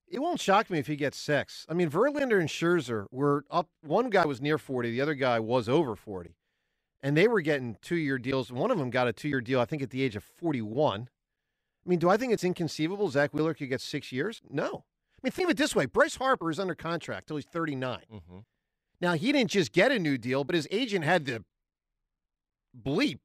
[0.07, 1.65] It won't shock me if he gets six.
[1.67, 3.69] I mean, Verlander and Scherzer were up.
[3.81, 6.35] One guy was near 40, the other guy was over 40.
[7.01, 8.51] And they were getting two year deals.
[8.51, 11.09] One of them got a two year deal, I think, at the age of 41.
[11.85, 14.41] I mean, do I think it's inconceivable Zack Wheeler could get six years?
[14.49, 14.85] No.
[14.85, 17.99] I mean, think of it this way Bryce Harper is under contract till he's 39.
[18.11, 18.37] Mm-hmm.
[19.01, 21.43] Now, he didn't just get a new deal, but his agent had to
[22.79, 23.19] bleep,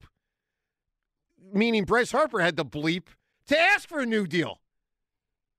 [1.52, 3.04] meaning Bryce Harper had to bleep
[3.46, 4.60] to ask for a new deal.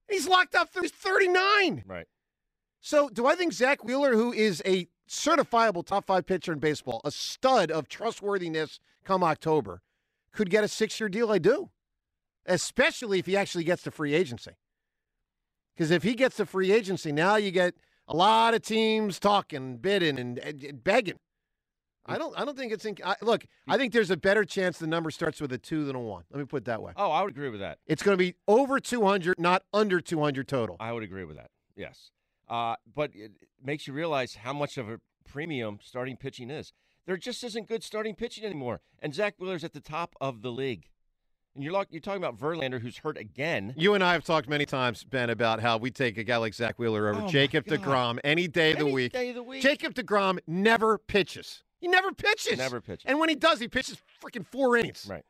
[0.08, 1.84] He's locked up through he's 39.
[1.86, 2.06] Right.
[2.80, 7.00] So, do I think Zack Wheeler, who is a certifiable top five pitcher in baseball,
[7.04, 9.82] a stud of trustworthiness come October,
[10.32, 11.30] could get a six year deal?
[11.30, 11.70] I do,
[12.46, 14.52] especially if he actually gets to free agency.
[15.74, 17.74] Because if he gets to free agency, now you get
[18.08, 21.18] a lot of teams talking, bidding, and, and begging.
[22.04, 22.36] I don't.
[22.36, 22.84] I don't think it's.
[22.84, 25.84] In, I, look, I think there's a better chance the number starts with a two
[25.84, 26.24] than a one.
[26.30, 26.92] Let me put it that way.
[26.96, 27.78] Oh, I would agree with that.
[27.86, 30.76] It's going to be over 200, not under 200 total.
[30.80, 31.50] I would agree with that.
[31.76, 32.10] Yes.
[32.48, 36.72] Uh, but it makes you realize how much of a premium starting pitching is.
[37.06, 38.80] There just isn't good starting pitching anymore.
[38.98, 40.88] And Zack Wheeler's at the top of the league.
[41.54, 43.74] And you're, like, you're talking about Verlander, who's hurt again.
[43.76, 46.54] You and I have talked many times, Ben, about how we take a guy like
[46.54, 47.80] Zack Wheeler over Oh, Jacob God.
[47.82, 49.12] DeGrom any day of the Any week.
[49.12, 49.62] day of the week.
[49.62, 51.62] Jacob DeGrom never pitches.
[51.78, 52.56] He never pitches.
[52.56, 53.04] Never pitches.
[53.06, 55.06] And when he does, he pitches freaking four innings.
[55.10, 55.24] Right.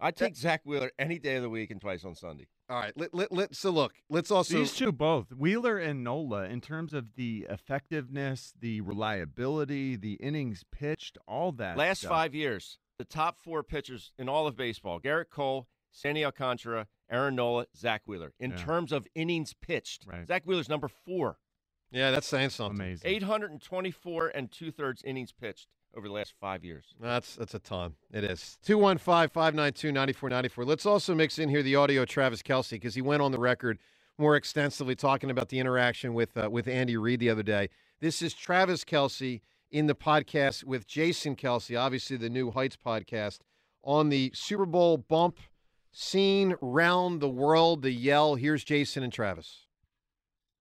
[0.00, 2.46] I take Zack Wheeler any day of the week and twice on Sunday.
[2.68, 2.92] All right.
[2.94, 4.58] Let, let, let, so look, let's also.
[4.58, 10.62] These two both, Wheeler and Nola, in terms of the effectiveness, the reliability, the innings
[10.70, 11.76] pitched, all that.
[11.78, 12.10] Last stuff.
[12.10, 17.36] five years, the top four pitchers in all of baseball Gerrit Cole, Sandy Alcantara, Aaron
[17.36, 18.34] Nola, Zack Wheeler.
[18.38, 18.56] In Yeah.
[18.58, 20.26] terms of innings pitched, Right.
[20.26, 21.38] Zack Wheeler's number four.
[21.90, 22.78] Yeah, that's saying something.
[22.78, 23.08] Amazing.
[23.10, 26.94] 824 and two thirds innings pitched over the last five years.
[27.00, 27.94] That's that's a ton.
[28.12, 28.58] It is.
[28.62, 30.64] 215 592 9494.
[30.66, 33.38] Let's also mix in here the audio of Travis Kelce because he went on the
[33.38, 33.78] record
[34.18, 37.70] more extensively talking about the interaction with uh, with Andy Reid the other day.
[38.00, 43.40] This is Travis Kelce in the podcast with Jason Kelce, obviously the new Heights podcast,
[43.82, 45.38] on the Super Bowl bump
[45.92, 48.34] scene round the world, the yell.
[48.34, 49.66] Here's Jason and Travis.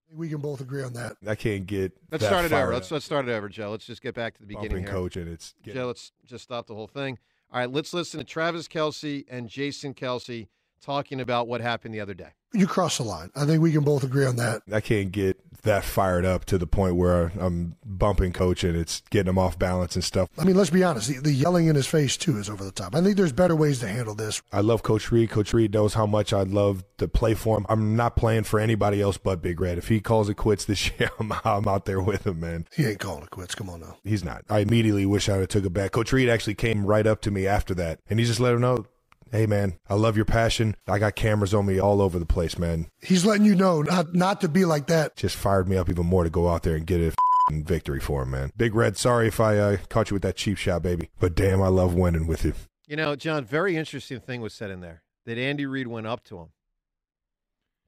[0.10, 1.18] We can both agree on that.
[1.28, 1.92] I can't get.
[2.12, 2.62] Let's that start it over.
[2.64, 3.72] fired Let's let's start it over, Joe.
[3.72, 4.94] Let's just get back to the beginning Bumping here.
[4.94, 7.20] coach, and it's getting- Joe, let's just stop the whole thing.
[7.52, 10.48] All right, let's listen to Travis Kelce and Jason Kelce
[10.82, 12.32] talking about what happened the other day.
[12.58, 13.30] You cross the line.
[13.36, 14.64] I think we can both agree on that.
[14.72, 19.02] I can't get that fired up to the point where I'm bumping coach and it's
[19.10, 20.30] getting him off balance and stuff.
[20.38, 21.10] I mean, let's be honest.
[21.10, 22.96] The, the yelling in his face too is over the top.
[22.96, 24.42] I think there's better ways to handle this.
[24.52, 25.30] I love Coach Reid.
[25.30, 27.66] Coach Reid knows how much I love to play for him.
[27.70, 29.78] I'm not playing for anybody else but Big Red.
[29.78, 32.66] If he calls it quits this year, I'm, I'm out there with him, man.
[32.76, 33.54] He ain't calling it quits.
[33.54, 33.98] Come on now.
[34.04, 34.46] He's not.
[34.50, 35.92] I immediately wish I would have took it back.
[35.92, 38.62] Coach Reid actually came right up to me after that, and he just let him
[38.62, 38.86] know,
[39.32, 40.76] "Hey, man, I love your passion.
[40.88, 44.14] I got cameras on me all over the place, man." He's letting you know not
[44.14, 45.16] not to be like that.
[45.16, 48.00] Just fired me up even more to go out there and get a f***ing victory
[48.00, 48.52] for him, man.
[48.58, 51.62] Big Red, sorry if I uh, caught you with that cheap shot, baby, but damn,
[51.62, 52.54] I love winning with you.
[52.88, 56.24] You know, John, very interesting thing was said in there that Andy Reid went up
[56.26, 56.48] to him.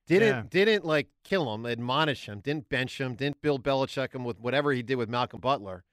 [0.08, 0.44] Didn't Yeah.
[0.50, 4.72] didn't like kill him, admonish him, didn't bench him, didn't Bill Belichick him with whatever
[4.72, 5.84] he did with Malcolm Butler,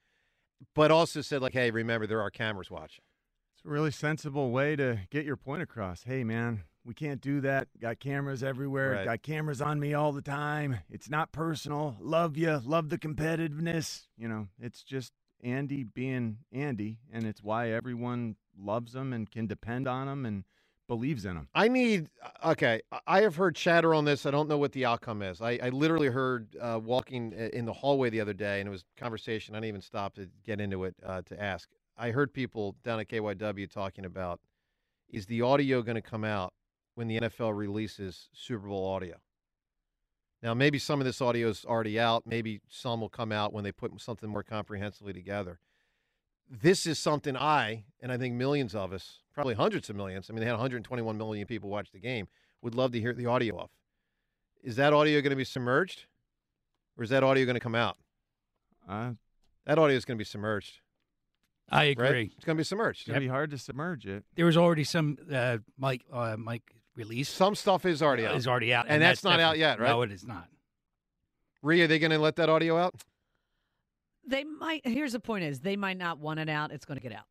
[0.75, 3.05] but also said like, "Hey, remember there are cameras watching."
[3.67, 6.05] A really sensible way to get your point across.
[6.05, 7.67] Hey, man, we can't do that.
[7.81, 8.93] Got cameras everywhere.
[8.93, 9.05] Right.
[9.05, 10.79] Got cameras on me all the time.
[10.89, 11.97] It's not personal.
[11.99, 12.61] Love you.
[12.65, 14.07] Love the competitiveness.
[14.17, 19.49] You know, it's just Andy being Andy, and it's why everyone loves him and can
[19.49, 20.45] depend on him and
[20.87, 21.49] believes in him.
[21.53, 22.09] I need
[22.45, 22.83] okay.
[23.05, 24.27] I have heard chatter on this.
[24.27, 25.43] I don't know what the outcome is.
[25.43, 28.85] I, I literally heard uh, walking in the hallway the other day, and it was
[28.97, 29.57] conversation.
[29.57, 31.69] I didn't even stop to get into it uh, to ask.
[31.97, 34.41] I heard people down at KYW talking about
[35.09, 36.53] is the audio going to come out
[36.95, 39.17] when the NFL releases Super Bowl audio?
[40.43, 42.27] Now, maybe some of this audio is already out.
[42.27, 45.61] Maybe some will come out when they put something more comprehensively together.
[46.49, 50.33] This is something I, and I think millions of us, probably hundreds of millions, I
[50.33, 52.29] mean, they had 121 million people watch the game,
[52.63, 53.71] would love to hear the audio of.
[54.63, 56.05] Is that audio going to be submerged?
[56.97, 57.97] Or is that audio going to come out?
[58.89, 59.13] Uh,
[59.67, 60.81] That audio is going to be submerged.
[61.71, 61.91] I right?
[61.91, 62.33] agree.
[62.37, 63.01] It's going to be submerged.
[63.01, 64.25] It's gonna be hard to submerge it.
[64.37, 67.29] There was already some uh, Mike uh, Mike release.
[67.29, 68.37] Some stuff is already out.
[68.37, 69.89] Is already out, and, that's, not out yet, right?
[69.89, 70.49] No, it is not.
[71.63, 72.95] Rhea, are they going to let that audio out?
[74.27, 74.87] They might.
[74.87, 76.71] Here's the point: is they might not want it out.
[76.71, 77.27] It's going to get out.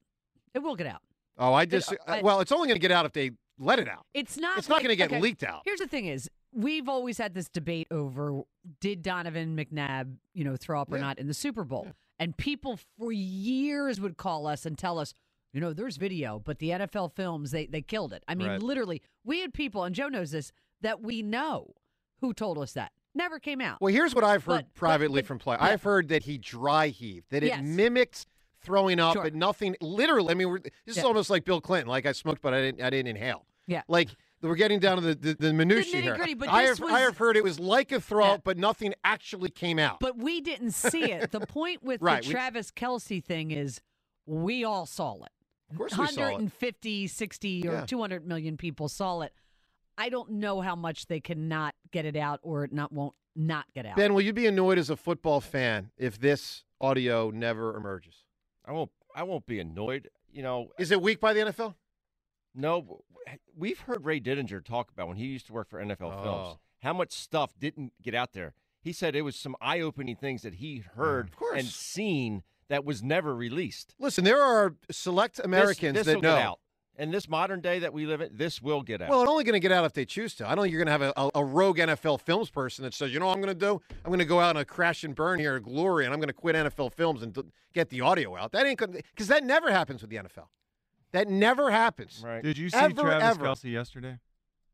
[0.54, 1.02] It will get out.
[1.38, 3.80] Oh, I It- just I- well, it's only going to get out if they let
[3.80, 4.06] it out.
[4.14, 4.58] It's not.
[4.58, 5.62] It's not like- going to get okay, leaked out.
[5.66, 8.42] Here's the thing: is we've always had this debate over
[8.80, 11.88] did Donovan McNabb, you know, throw up or not in the Super Bowl,
[12.20, 15.14] and people for years would call us and tell us,
[15.54, 18.24] you know, there's video, but the NFL films they they killed it.
[18.28, 18.62] I mean, Right.
[18.62, 20.52] literally, we had people, and Joe knows this,
[20.82, 21.74] that we know
[22.22, 23.80] who told us that never came out.
[23.82, 25.58] Well, here's what I've heard But- privately but- from yeah.
[25.62, 27.62] I've heard that he dry heaved, that it Yes.
[27.64, 28.26] mimicked
[28.62, 29.24] throwing up, Sure.
[29.24, 29.76] but nothing.
[29.80, 31.88] Literally, I mean, we're, this is almost like Bill Clinton.
[31.88, 32.82] Like I smoked, but I didn't.
[32.82, 33.46] I didn't inhale.
[33.68, 33.84] Yeah.
[33.88, 34.10] Like
[34.50, 36.18] we're getting down to the the, the minutia here.
[36.38, 38.38] but I this have I have heard it was like a throw Yeah.
[38.44, 40.00] but nothing actually came out.
[40.00, 41.32] But we didn't see it.
[41.32, 43.82] The point with Right, the we- Travis Kelce thing is
[44.26, 45.32] we all saw it.
[45.72, 46.32] Of course we saw it.
[46.34, 47.86] 150, 60, or Yeah.
[47.86, 49.34] 200 million people saw it.
[49.98, 53.66] I don't know how much they cannot get it out or it not won't not
[53.74, 53.96] get out.
[53.98, 58.24] Ben, will you be annoyed as a football fan if this audio never emerges?
[58.66, 58.92] I won't.
[59.16, 60.10] I won't be annoyed.
[60.32, 61.76] You know, Is it weak by the NFL?
[62.56, 63.02] No.
[63.58, 66.60] We've heard Ray Didinger talk about when he used to work for NFL Films Oh.
[66.82, 68.54] how much stuff didn't get out there.
[68.82, 71.58] He said it was some eye-opening things that he heard course.
[71.60, 73.96] and seen that was never released.
[74.00, 76.36] Listen, there are select Americans this, that will know.
[76.36, 76.60] get out.
[76.98, 79.10] In this modern day that we live in, this will get out.
[79.10, 80.48] Well, it's only going to get out if they choose to.
[80.50, 82.94] I don't think you're going to have a, a, a rogue NFL Films person that
[82.94, 83.82] says, you know what I'm going to do?
[84.06, 86.28] I'm going to go out and crash and burn here at Glory, and I'm going
[86.30, 87.42] to quit NFL Films and d-
[87.74, 88.54] get the audio out.
[88.54, 90.46] That ain't going because that never happens with the NFL.
[91.16, 92.22] That never happens.
[92.24, 92.44] right.
[92.44, 93.46] Did you see Ever, Travis ever.
[93.46, 94.20] Kelce yesterday?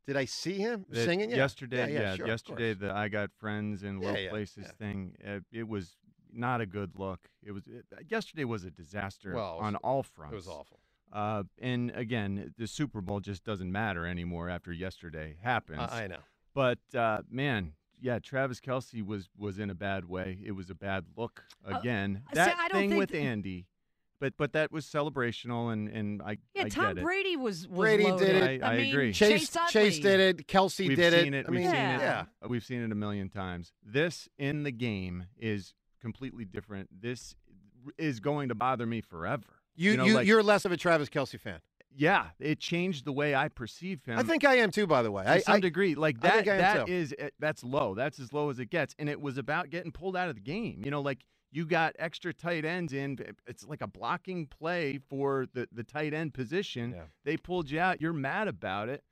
[0.06, 1.30] Did I see him That singing?
[1.30, 1.36] Yeah.
[1.36, 2.90] Yesterday, yeah, yeah, sure, yesterday course.
[2.90, 4.72] the I got friends in low Yeah, yeah, places yeah.
[4.72, 5.14] thing.
[5.26, 5.96] Uh, it was
[6.32, 7.20] not a good look.
[7.44, 10.32] It was it, yesterday was a disaster Well, was- on all fronts.
[10.32, 10.80] It was awful.
[11.12, 15.80] Uh, and again, the Super Bowl just doesn't matter anymore after yesterday happens.
[15.92, 16.20] I, I know.
[16.54, 20.38] But uh, man, yeah, Travis Kelce was was in a bad way.
[20.44, 22.22] It was a bad look again.
[22.30, 23.66] see, that I don't thing think with th- Andy,
[24.22, 27.02] but but that was celebrational, and and I yeah, I Tom get it.
[27.04, 28.24] Brady was, was Brady loaded.
[28.26, 28.62] did it.
[28.62, 29.12] I- I mean, agree.
[29.12, 30.46] Chase Chase, Chase did it.
[30.46, 31.38] Kelce We've did seen it.
[31.40, 31.46] it.
[31.48, 31.96] I We've mean, seen Yeah.
[31.96, 32.00] it.
[32.00, 32.24] yeah.
[32.48, 33.72] We've seen it a million times.
[33.84, 36.88] This in the game is completely different.
[37.02, 37.34] This
[37.98, 39.42] is going to bother me forever.
[39.74, 41.58] You, you, know, you like- are less of a Travis Kelce fan.
[41.96, 44.18] yeah, it changed the way I perceive him.
[44.18, 44.86] I think I am too.
[44.86, 46.34] By the way, to I, some I, degree, like that.
[46.36, 46.92] think I am that too.
[46.92, 47.94] is eh, that's low.
[47.96, 50.40] That's as low as it gets, and it was about getting pulled out of the
[50.40, 50.80] game.
[50.84, 53.18] You know, like you got extra tight ends in.
[53.46, 56.92] It's like a blocking play for the the tight end position.
[56.96, 57.02] Yeah.
[57.24, 58.00] They pulled you out.
[58.00, 59.04] You're mad about it.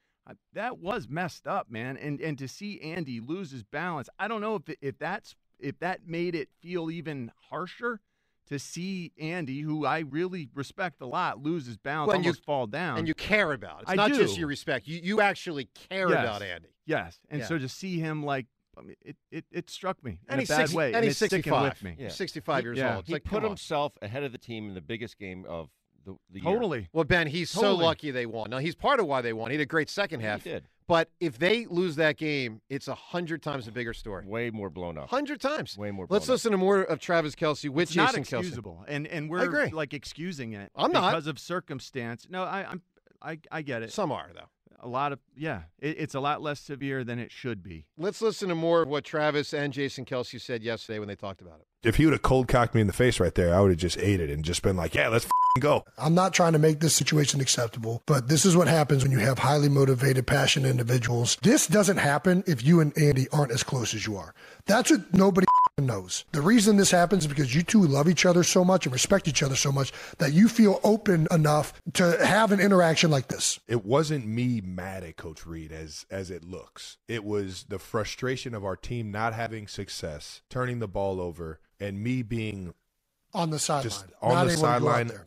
[0.53, 1.97] That was messed up, man.
[1.97, 5.35] And and to see Andy lose his balance, I don't know if it, if that's
[5.59, 8.01] if that made it feel even harsher
[8.47, 12.33] to see Andy, who I really respect a lot, lose his balance, Well, and you-
[12.33, 12.99] fall down.
[12.99, 13.83] and you care about it.
[13.83, 14.41] It's I not just do.
[14.41, 14.87] you respect.
[14.89, 16.21] You you actually care Yes.
[16.25, 16.69] about Andy.
[16.87, 17.47] Yes, and Yeah.
[17.47, 18.47] so to see him like,
[18.81, 20.97] I mean, it, it, it struck me in And a he's bad 60 way, and
[20.97, 21.63] and he's 65.
[21.71, 21.97] with me.
[21.99, 22.09] Yeah.
[22.09, 22.91] 65 years yeah.
[22.95, 23.01] old.
[23.01, 23.51] It's he like, put come on.
[23.51, 25.69] himself ahead of the team in the biggest game of
[26.05, 26.53] the, the year.
[26.53, 26.89] Totally.
[26.93, 28.51] Well, Ben, he's so lucky they won.
[28.51, 29.51] Now he's part of why they won.
[29.51, 30.45] He had a great second half.
[30.45, 30.65] He did.
[30.87, 34.27] But if they lose that game, it's a hundred times a bigger story.
[34.27, 35.09] Way more blown up.
[35.09, 35.79] Hundred times.
[35.79, 36.07] Way more.
[36.11, 36.35] Let's blown up.
[36.35, 38.41] listen to more of Travis Kelce with It's not Jason Kelce.
[38.41, 40.73] excusable, and and we're like excusing it.
[40.75, 41.13] I'm not.
[41.13, 42.27] because of circumstance.
[42.29, 42.83] No, I I'm,
[43.23, 43.93] I I get it.
[43.93, 44.49] Some are though.
[44.83, 47.85] A lot of yeah, it, it's a lot less severe than it should be.
[47.99, 51.43] Let's listen to more of what Travis and Jason Kelce said yesterday when they talked
[51.43, 51.67] about it.
[51.87, 53.79] If he would have cold cocked me in the face right there, I would have
[53.79, 55.85] just ate it and just been like, yeah, let's f***ing go.
[55.99, 59.19] I'm not trying to make this situation acceptable, but this is what happens when you
[59.19, 61.39] have highly motivated, passionate individuals.
[61.43, 64.35] This doesn't happen if you and Andy aren't as close as you are.
[64.67, 65.47] That's what nobody
[65.87, 66.25] knows.
[66.33, 69.29] The reason this happens is because you two love each other so much and respect
[69.29, 73.59] each other so much that you feel open enough to have an interaction like this.
[73.69, 76.99] It wasn't me mad at Coach Reid as as it looks.
[77.09, 82.03] It was the frustration of our team not having success, turning the ball over, and
[82.03, 82.75] me being
[83.35, 83.83] On the sideline.
[83.83, 85.21] just on not the able to go out sideline.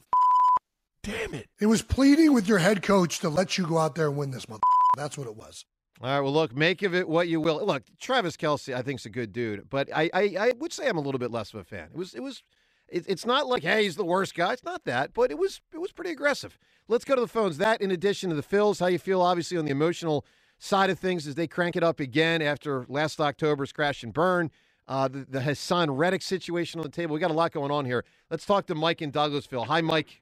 [1.04, 1.50] Damn it.
[1.60, 4.32] It was pleading with your head coach to let you go out there and win
[4.32, 4.62] this month.
[4.96, 5.66] That's what it was.
[6.02, 6.20] All right.
[6.20, 7.66] Well, look, make of it what you will.
[7.66, 10.98] Look, Travis Kelce, I think's a good dude, but I, I, I would say I'm
[10.98, 11.90] a little bit less of a fan.
[11.94, 12.44] It was, it was,
[12.90, 14.54] it, it's not like hey, he's the worst guy.
[14.54, 16.58] It's not that, but it was, it was pretty aggressive.
[16.88, 17.58] Let's go to the phones.
[17.58, 20.26] That, in addition to the Phils, how you feel, obviously, on the emotional
[20.58, 24.52] side of things as they crank it up again after last October's crash and burn.
[24.86, 27.14] Uh, the, the Haason Reddick situation on the table.
[27.14, 28.04] We got a lot going on here.
[28.30, 29.66] Let's talk to Mike in Douglasville.
[29.68, 30.22] Hi, Mike.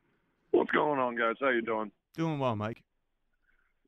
[0.52, 1.36] What's going on, guys?
[1.40, 1.92] How you doing?
[2.16, 2.84] Doing well, Mike.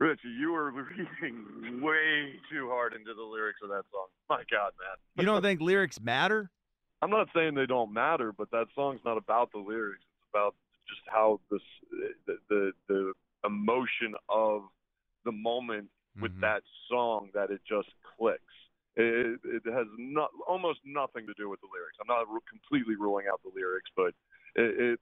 [0.03, 0.69] Rich, you were
[1.21, 4.07] reading way too hard into the lyrics of that song.
[4.29, 4.97] My God, man.
[5.15, 6.51] You don't think lyrics matter?
[7.01, 10.01] I'm not saying they don't matter, but that song's not about the lyrics.
[10.01, 10.55] It's about
[10.89, 11.61] just how this
[12.27, 13.13] the the, the
[13.45, 14.63] emotion of
[15.23, 15.87] the moment
[16.19, 16.41] with Mm-hmm.
[16.41, 17.89] that song that it just
[18.19, 18.43] clicks.
[18.95, 21.97] It, it has not almost nothing to do with the lyrics.
[21.99, 24.13] I'm not completely ruling out the lyrics, but
[24.55, 24.79] it.
[24.79, 24.99] it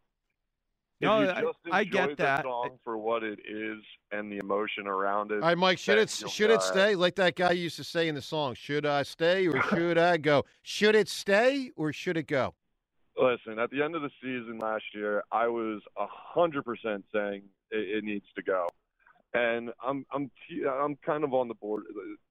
[1.02, 2.44] No, you I- just I enjoy get the that.
[2.44, 3.80] song for what it is
[4.12, 5.36] and the emotion around it.
[5.36, 6.66] All right, Mike, should it you'll should it die.
[6.72, 8.54] stay like that guy used to say in the song?
[8.56, 10.46] Should I stay or should I go?
[10.62, 12.54] Should it stay or should it go?
[13.18, 17.44] Listen, at the end of the season last year, I was a hundred percent saying
[17.72, 18.68] it, it needs to go,
[19.34, 21.84] and I'm I'm t- I'm kind of on the board,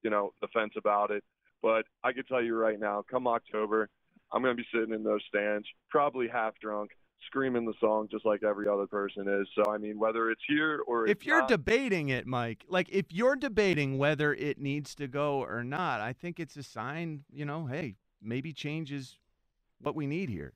[0.03, 1.23] you know, the fence about it.
[1.62, 3.89] But I can tell you right now, come October,
[4.33, 6.93] I'm going to be sitting in those stands, probably half drunk,
[7.27, 9.49] screaming the song just like every other person is.
[9.55, 12.89] So I mean, whether it's here or if it's you're not, debating it, Mike, like
[12.91, 17.25] if you're debating whether it needs to go or not, I think it's a sign,
[17.33, 19.16] you know, hey, maybe change is
[19.81, 20.53] what we need here.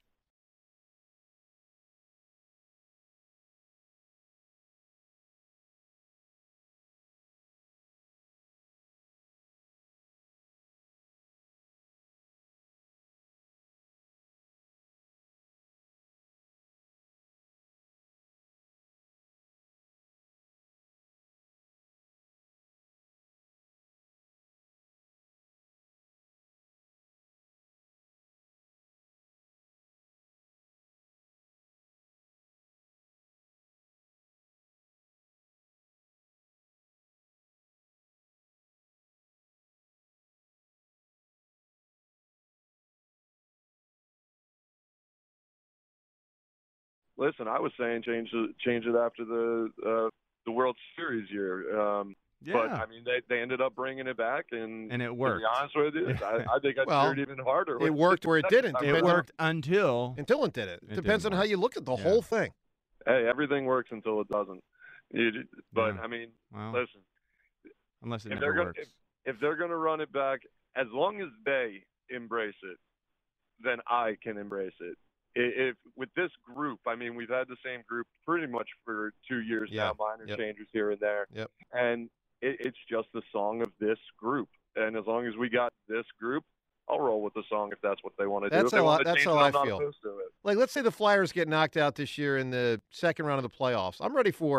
[47.16, 50.08] Listen, I was saying change it change it after the uh,
[50.46, 51.78] the World Series year.
[51.80, 52.14] Um,
[52.46, 55.40] But I mean, they they ended up bringing it back, and And it To worked.
[55.42, 57.78] be honest with you, I, I think I Well, cheered even harder.
[57.84, 58.76] It worked where it didn't.
[58.82, 60.80] It Depends on- worked until until it did it.
[60.88, 62.02] It Depends on didn't how you look at the Yeah.
[62.02, 62.52] whole thing.
[63.06, 64.62] Hey, everything works until it doesn't.
[65.10, 66.02] You, but Yeah.
[66.02, 67.00] I mean, Well, listen,
[68.02, 68.78] unless it if never they're gonna works.
[69.24, 70.40] if, if they're going to run it back,
[70.76, 72.78] as long as they embrace it,
[73.60, 74.98] then I can embrace it.
[75.36, 79.40] If with this group, I mean, we've had the same group pretty much for two
[79.42, 79.86] years Yeah.
[79.88, 80.38] now, minor Yep.
[80.38, 81.50] changes here and there, Yep.
[81.72, 82.08] and
[82.40, 84.48] it, it's just the song of this group.
[84.76, 86.44] And as long as we got this group,
[86.88, 88.56] I'll roll with the song if that's what they want to do.
[88.56, 89.76] That's If how I- that's how it, I feel.
[89.78, 90.26] opposed to it.
[90.44, 93.50] Like, let's say the Flyers get knocked out this year in the second round of
[93.50, 93.96] the playoffs.
[94.00, 94.58] I'm ready for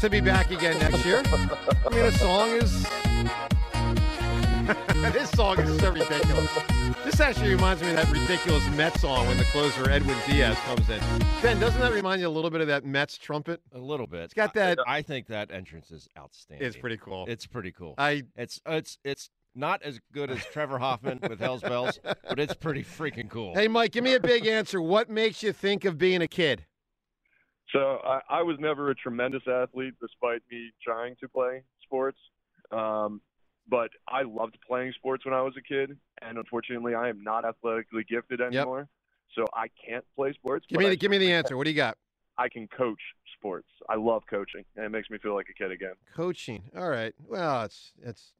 [0.00, 1.22] to be back again next year.
[1.24, 2.84] I mean, the song is
[5.12, 6.50] this song is so ridiculous.
[7.04, 10.88] This actually reminds me of that ridiculous Mets song when the closer Edwin Diaz comes
[10.90, 11.00] in.
[11.40, 13.60] Ben, doesn't that remind you a little bit of that Mets trumpet?
[13.72, 14.22] A little bit.
[14.22, 14.78] It's got that.
[14.86, 16.66] I think that entrance is outstanding.
[16.66, 17.26] It's pretty cool.
[17.28, 17.94] It's pretty cool.
[17.96, 22.54] I It's it's it's not as good as Trevor Hoffman with Hell's Bells, but it's
[22.54, 23.54] pretty freaking cool.
[23.54, 24.82] Hey, Mike, give me a big answer.
[24.82, 26.66] What makes you think of being a kid?
[27.72, 32.18] So I, I was never a tremendous athlete, despite me trying to play sports.
[32.70, 33.20] Um,
[33.68, 37.44] but I loved playing sports when I was a kid, and unfortunately, I am not
[37.44, 38.88] athletically gifted anymore.
[39.34, 40.66] So I can't play sports.
[40.68, 41.56] Give me the give me the answer.
[41.56, 41.98] What do you got?
[42.38, 43.00] I can coach
[43.38, 43.68] sports.
[43.88, 45.94] I love coaching, and it makes me feel like a kid again.
[46.14, 46.64] Coaching.
[46.76, 47.14] All right.
[47.26, 48.32] Well, it's it's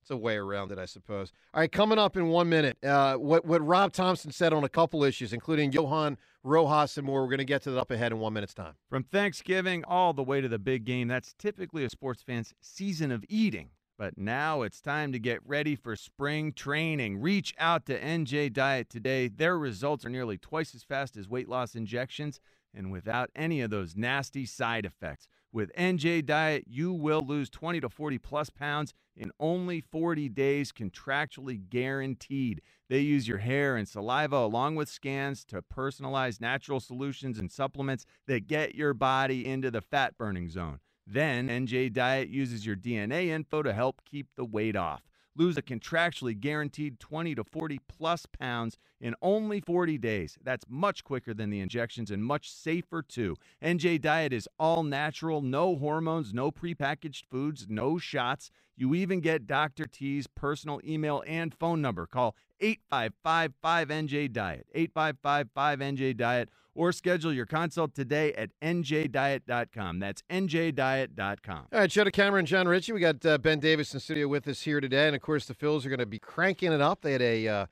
[0.00, 1.32] it's a way around it, I suppose.
[1.54, 2.82] All right, coming up in one minute.
[2.84, 7.22] Uh, what what Rob Thomson said on a couple issues, including Johan Rojas and more.
[7.22, 8.74] We're going to get to that up ahead in one minute's time.
[8.88, 13.12] From Thanksgiving all the way to the big game, that's typically a sports fan's season
[13.12, 13.70] of eating.
[14.02, 17.20] But now it's time to get ready for spring training.
[17.20, 19.28] Reach out to NJ Diet today.
[19.28, 22.40] Their results are nearly twice as fast as weight loss injections
[22.74, 25.28] and without any of those nasty side effects.
[25.52, 30.72] With NJ Diet, you will lose 20 to 40 plus pounds in only 40 days,
[30.72, 32.60] contractually guaranteed.
[32.88, 38.04] They use your hair and saliva along with scans to personalize natural solutions and supplements
[38.26, 40.80] that get your body into the fat burning zone.
[41.12, 45.02] Then NJ Diet uses your DNA info to help keep the weight off.
[45.36, 50.38] Lose a contractually guaranteed 20 to 40 plus pounds in only 40 days.
[50.42, 53.36] That's much quicker than the injections and much safer too.
[53.62, 58.50] NJ Diet is all natural, no hormones, no prepackaged foods, no shots.
[58.76, 59.84] You even get Dr.
[59.84, 62.06] T's personal email and phone number.
[62.06, 69.98] Call 855 5NJ Diet, 855 5NJ Diet, or schedule your consult today at njdiet.com.
[69.98, 71.66] That's njdiet.com.
[71.72, 72.92] All right, Joe DeCamara and Jon Ritchie.
[72.92, 75.54] We got uh, Ben Davis in studio with us here today, and of course the
[75.54, 77.02] Phils are going to be cranking it up.
[77.02, 77.66] They had a uh,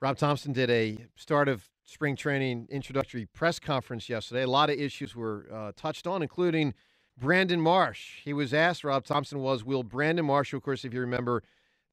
[0.00, 4.42] Rob Thomson did a start of spring training introductory press conference yesterday.
[4.42, 6.74] A lot of issues were uh, touched on, including
[7.18, 8.20] Brandon Marsh.
[8.24, 8.84] He was asked.
[8.84, 11.42] Rob Thomson was, "Will Brandon Marsh, of course, if you remember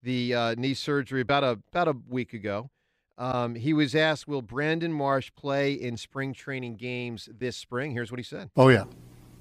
[0.01, 2.69] the uh, knee surgery about a about a week ago,
[3.17, 8.11] Um, he was asked, "Will Brandon Marsh play in spring training games this spring?" Here's
[8.11, 8.49] what he said.
[8.57, 8.85] Oh yeah,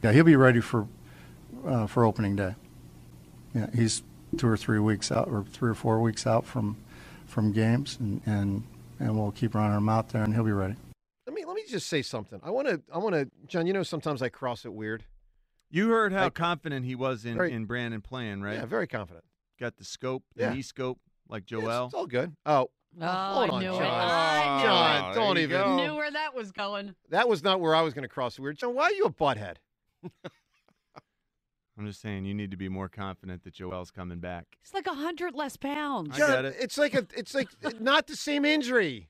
[0.03, 0.87] yeah, he'll be ready for
[1.67, 2.55] uh, for opening day.
[3.55, 4.03] Yeah, he's
[4.37, 6.77] two or three weeks out, or three or four weeks out from
[7.27, 8.63] from games, and and,
[9.01, 10.77] and we'll keep running him out there, and he'll be ready.
[11.27, 12.41] Let me let me just say something.
[12.45, 13.67] I want to I want to John.
[13.67, 15.05] You know, sometimes I cross it weird.
[15.75, 18.55] You heard how Like- confident he was in, Very- in Brandon playing, right?
[18.59, 19.25] Yeah, very confident.
[19.59, 20.53] Got the scope, the Yeah.
[20.53, 21.85] knee scope, like Yeah, it's- Joel.
[21.87, 22.37] it's all good.
[22.47, 22.71] Oh,
[23.01, 23.83] Oh, hold I on, knew John.
[23.83, 23.87] it.
[23.87, 25.15] I knew John, it.
[25.15, 25.51] don't even.
[25.63, 25.77] go.
[25.79, 26.95] Knew where that was going.
[27.09, 28.59] That was not where I was going to cross the weird.
[28.59, 29.57] John, why are you a butthead?
[31.79, 34.59] I'm just saying you need to be more confident that Joel's coming back.
[34.61, 36.11] It's like a hundred less pounds.
[36.15, 36.57] I John, get it.
[36.61, 37.07] It's like a.
[37.17, 37.49] It's like
[37.81, 39.09] not the same injury.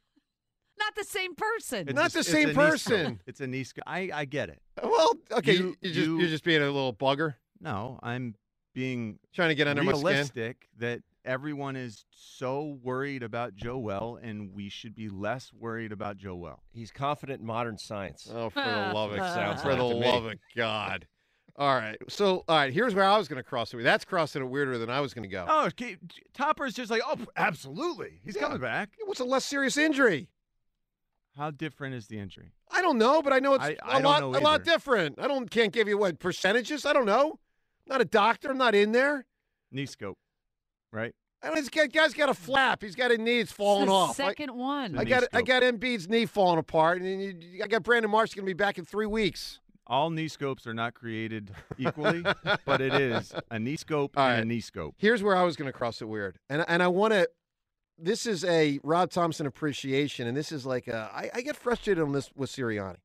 [0.84, 1.88] Not the same person.
[1.88, 3.20] It's Not a- the same a knee person.
[3.26, 3.84] It's a knee scope.
[3.86, 4.60] I, I get it.
[4.82, 8.34] Well, okay, You- you, you just you- you're just being a little bugger, No, I'm
[8.74, 10.04] being trying to get under my skin.
[10.04, 16.16] realistic that everyone is so worried about Joel, and we should be less worried about
[16.16, 16.62] Joel.
[16.72, 18.28] He's confident in modern science.
[18.32, 19.34] Oh, for the love of ah.
[19.34, 21.06] Sounds for like the love of God!
[21.56, 23.82] All right, so all right, here's where I was going to cross it.
[23.82, 25.44] That's crossing it weirder than I was going to go.
[25.46, 25.96] Oh, okay,
[26.32, 28.42] Topper's just like, oh, absolutely, he's Yeah.
[28.42, 28.88] coming back.
[29.04, 30.28] What's a less serious injury?
[31.36, 32.52] How different is the injury?
[32.70, 35.18] I don't know, but I know it's I- a I don't lot a lot different.
[35.18, 36.84] I don't can't give you what percentages.
[36.84, 37.38] I don't know.
[37.86, 38.50] not a doctor.
[38.50, 39.26] I'm not in there.
[39.70, 40.18] Knee scope,
[40.92, 41.14] right?
[41.42, 42.82] I don't, this guy, guy's got a flap.
[42.82, 43.40] He's got a knee.
[43.40, 44.10] It's falling the off.
[44.20, 44.96] I- second one.
[44.96, 48.10] I knee got I got Embiid's knee falling apart, and then you, I got Brandon
[48.10, 49.58] Marsh going to be back in three weeks.
[49.88, 52.22] All knee scopes are not created equally,
[52.64, 54.94] but it is a knee scope All and a knee scope.
[54.98, 57.28] Here's where I was going to cross it weird, and and I want to.
[57.98, 62.02] This is a Rob Thomson appreciation, and this is like a, I, I get frustrated
[62.02, 62.96] on this with Sirianni.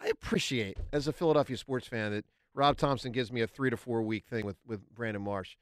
[0.00, 2.24] I appreciate as a Philadelphia sports fan that
[2.54, 5.56] Rob Thomson gives me a three to four week thing with with Brandon Marsh,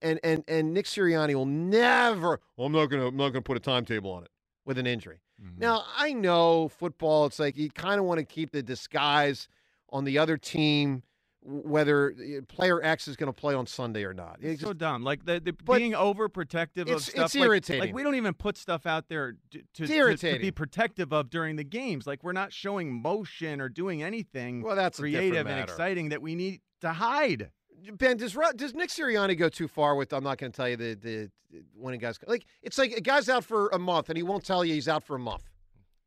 [0.00, 2.40] and and and Nick Sirianni will never.
[2.56, 4.30] Well, I'm not gonna I'm not gonna put a timetable on it
[4.64, 5.20] with an injury.
[5.42, 5.60] Mm-hmm.
[5.60, 7.26] Now I know football.
[7.26, 9.48] It's like you kind of want to keep the disguise
[9.90, 11.02] on the other team,
[11.42, 14.38] whether uh, player X is going to play on Sunday or not.
[14.42, 15.02] It's so dumb.
[15.02, 17.14] Like the, the being overprotective of it's- stuff.
[17.26, 20.50] it's like- Like, we don't even put stuff out there d- to, to, to be
[20.50, 22.06] protective of during the games.
[22.06, 26.34] Like we're not showing motion or doing anything Well, that's creative and exciting that we
[26.34, 27.50] need to hide.
[27.92, 30.12] Ben, does does Nick Sirianni go too far with?
[30.12, 31.30] I'm not going to tell you the the
[31.74, 34.44] when a guy's like it's like a guy's out for a month and he won't
[34.44, 35.49] tell you he's out for a month.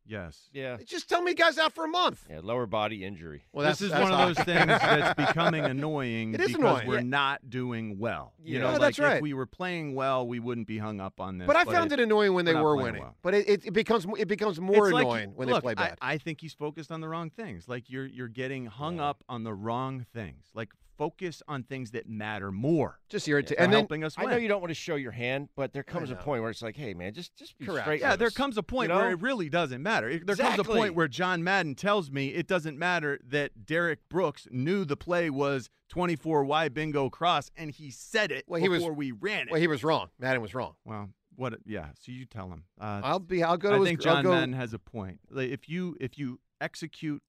[0.06, 0.50] Yes.
[0.52, 0.78] Yeah.
[0.86, 2.26] Just tell me guy's out for a month.
[2.30, 3.46] Yeah, lower body injury.
[3.54, 6.88] Well, this is that's one of those things that's becoming annoying It is because annoying.
[6.88, 7.04] we're Yeah.
[7.04, 8.34] not doing well.
[8.44, 11.22] You know, No, like that's if we were playing well, we wouldn't be hung up
[11.22, 11.48] on this.
[11.48, 13.02] But I found it, annoying when they were winning.
[13.02, 13.16] well.
[13.22, 15.74] But it, it, it becomes it becomes more It's like- annoying when look, they play
[15.76, 15.98] bad.
[16.02, 17.70] I, I think he's focused on the wrong things.
[17.70, 20.46] Like you're you're getting hung up on the wrong things.
[20.54, 23.00] Like focus on things that matter more.
[23.10, 23.58] Just irritating.
[23.58, 25.74] for And then helping us I know you don't want to show your hand, but
[25.74, 27.86] there comes a point where it's like, hey, man, just just be Correct.
[27.86, 28.02] straight.
[28.02, 29.02] Yeah, with there us, comes a point you know?
[29.02, 30.10] where it really doesn't matter.
[30.10, 34.00] It- There comes a point where John Madden tells me it doesn't matter that Derrick
[34.10, 38.70] Brooks knew the play was 24 Y bingo cross, and he said it Well, he
[38.70, 39.52] was- before we ran it.
[39.52, 40.10] well, he was wrong.
[40.20, 40.74] Madden was wrong.
[40.86, 41.54] Well, what?
[41.66, 41.90] Yeah.
[42.00, 42.64] So you tell him.
[42.80, 43.44] Uh, I'll be.
[43.44, 43.88] I'll go to I his.
[43.88, 45.20] think I'll John go, Madden has a point.
[45.30, 47.22] Like, if you if you execute,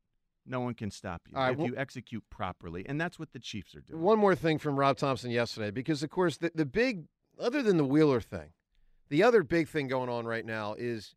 [0.47, 1.37] no one can stop you.
[1.37, 4.01] All right, if well- you execute properly, and that's what the Chiefs are doing.
[4.01, 7.05] One more thing from Rob Thomson yesterday, because of course the, the big,
[7.39, 8.51] other than the Wheeler thing,
[9.09, 11.15] the other big thing going on right now is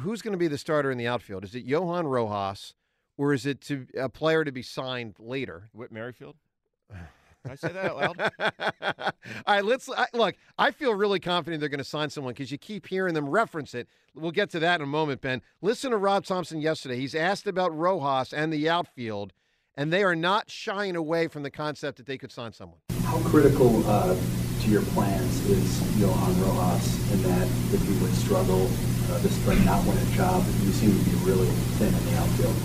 [0.00, 1.44] who's going to be the starter in the outfield?
[1.44, 2.74] Is it Johan Rojas,
[3.16, 5.68] or is it to a player to be signed later?
[5.72, 6.36] Whit Merrifield.
[7.46, 8.32] Can I say that out loud?
[9.46, 10.34] All right, let's I, look.
[10.58, 13.74] I feel really confident they're going to sign someone because you keep hearing them reference
[13.74, 13.88] it.
[14.14, 15.42] We'll get to that in a moment, Ben.
[15.62, 16.96] Listen to Rob Thomson yesterday.
[16.96, 19.32] He's asked about Rojas and the outfield,
[19.76, 22.78] and they are not shying away from the concept that they could sign someone.
[23.02, 24.16] How critical uh,
[24.62, 29.64] to your plans is Johan Rojas in that if he would struggle uh, this spring,
[29.64, 31.46] not win a job, you seem to be really
[31.78, 32.56] thin in the outfield?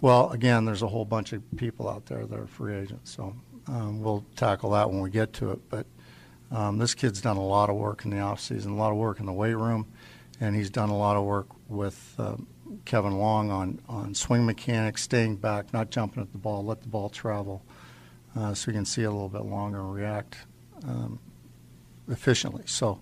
[0.00, 3.36] Well, again, there's a whole bunch of people out there that are free agents, so
[3.66, 5.60] um, we'll tackle that when we get to it.
[5.68, 5.86] But
[6.50, 9.20] um, this kid's done a lot of work in the offseason, a lot of work
[9.20, 9.86] in the weight room,
[10.40, 12.46] and he's done a lot of work with um,
[12.84, 16.88] Kevin Long on, on swing mechanics, staying back, not jumping at the ball, let the
[16.88, 17.62] ball travel,
[18.36, 20.36] uh, so he can see a little bit longer and react
[20.86, 21.18] um,
[22.08, 22.62] efficiently.
[22.66, 23.00] So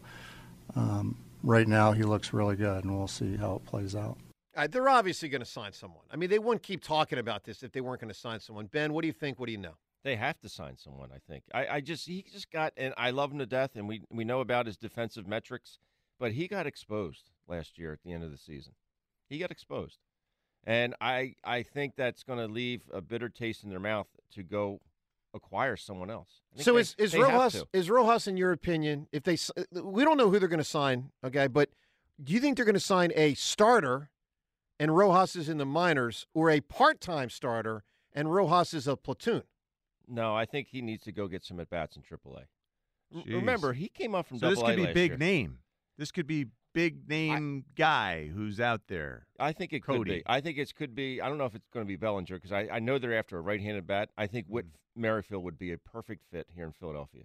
[0.76, 4.18] um, right now, he looks really good, and we'll see how it plays out.
[4.56, 6.02] Right, they're obviously going to sign someone.
[6.12, 8.66] I mean, they wouldn't keep talking about this if they weren't going to sign someone.
[8.66, 9.38] Ben, what do you think?
[9.38, 9.74] What do you know?
[10.04, 11.10] They have to sign someone.
[11.12, 11.44] I think.
[11.52, 14.24] I, I just he just got and I love him to death, and we we
[14.24, 15.78] know about his defensive metrics,
[16.18, 18.74] but he got exposed last year at the end of the season.
[19.28, 19.98] He got exposed,
[20.64, 24.42] and I I think that's going to leave a bitter taste in their mouth to
[24.42, 24.80] go
[25.34, 26.40] acquire someone else.
[26.56, 29.08] So they- is is Rojas is Rojas in your opinion?
[29.12, 31.70] If they uh, we don't know who they're going to sign, okay, but
[32.22, 34.10] Do you think they're going to sign a starter
[34.80, 37.82] and Rojas is in the minors, or a part-time starter
[38.12, 39.42] and Rojas is a platoon?
[40.08, 42.44] No, I think he needs to go get some at bats in AAA.
[43.14, 43.34] R- Jeez.
[43.34, 44.56] Remember, he came up from double A.
[44.56, 45.18] So this could be big year.
[45.18, 45.58] name.
[45.96, 49.26] This could be big name guy who's out there.
[49.38, 50.22] I think it could be.
[50.26, 51.20] I think it could be.
[51.20, 53.38] I don't know if it's going to be Bellinger because I, I know they're after
[53.38, 54.10] a right-handed bat.
[54.16, 55.02] I think Whit hmm.
[55.02, 57.22] Merrifield would be a perfect fit here in Philadelphia.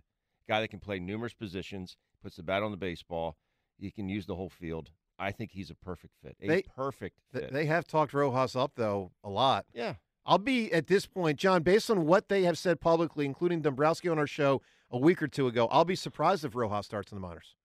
[0.48, 3.38] Guy that can play numerous positions, puts the bat on the baseball.
[3.78, 4.92] He can use the whole field.
[5.20, 6.36] I think he's a perfect fit.
[6.42, 7.54] A They- perfect fit.
[7.54, 9.66] They have talked Rojas up though a lot.
[9.74, 9.96] Yeah.
[10.26, 14.10] I'll be at this point, John, based on what they have said publicly, including Dombrowski
[14.10, 15.68] on our show a week or two ago.
[15.70, 17.56] I'll be surprised if Rojas starts in the minors.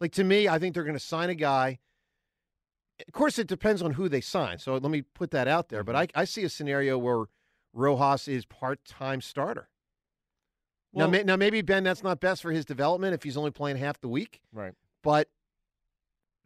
[0.00, 1.78] Like to me, I think they're going to sign a guy.
[3.06, 4.58] Of course, it depends on who they sign.
[4.58, 5.84] So let me put that out there.
[5.84, 6.18] But mm-hmm.
[6.18, 7.24] I, I see a scenario where
[7.72, 9.68] Rojas is part-time starter.
[10.92, 13.50] now, Well- may, now maybe Ben, that's not best for his development if he's only
[13.50, 14.40] playing half the week.
[14.52, 14.74] Right.
[15.02, 15.28] But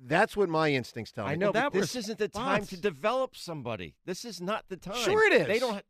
[0.01, 1.33] that's what my instincts tell me.
[1.33, 3.95] I know, That but was- this isn't the time to develop somebody.
[4.05, 4.97] This is not the time.
[4.97, 5.47] Sure it is.
[5.47, 5.75] They don't.
[5.75, 5.81] ha-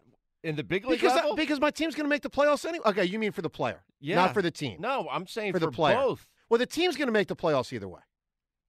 [0.42, 1.34] In the big league because level?
[1.34, 2.84] because my team's going to make the playoffs anyway.
[2.86, 4.14] Okay, you mean for the player, yeah.
[4.16, 4.80] not for the team.
[4.80, 5.96] No, I'm saying for the player.
[5.96, 6.28] both.
[6.48, 8.00] Well, the team's going to make the playoffs either way,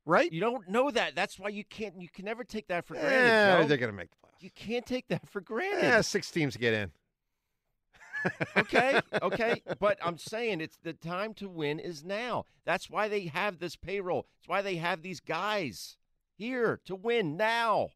[0.06, 0.32] right?
[0.32, 1.16] You don't know that.
[1.16, 2.02] That's why you can't.
[2.02, 3.12] You can never take that for granted.
[3.12, 3.68] Yeah, Joe.
[3.68, 4.42] they're going to make the playoffs.
[4.42, 5.84] You can't take that for granted.
[5.84, 6.92] Yeah, six teams get in.
[8.58, 12.46] Okay, okay, but I'm saying it's the time to win is now.
[12.66, 14.26] That's why they have this payroll.
[14.40, 15.98] It's why they have these guys
[16.38, 17.90] here to win now.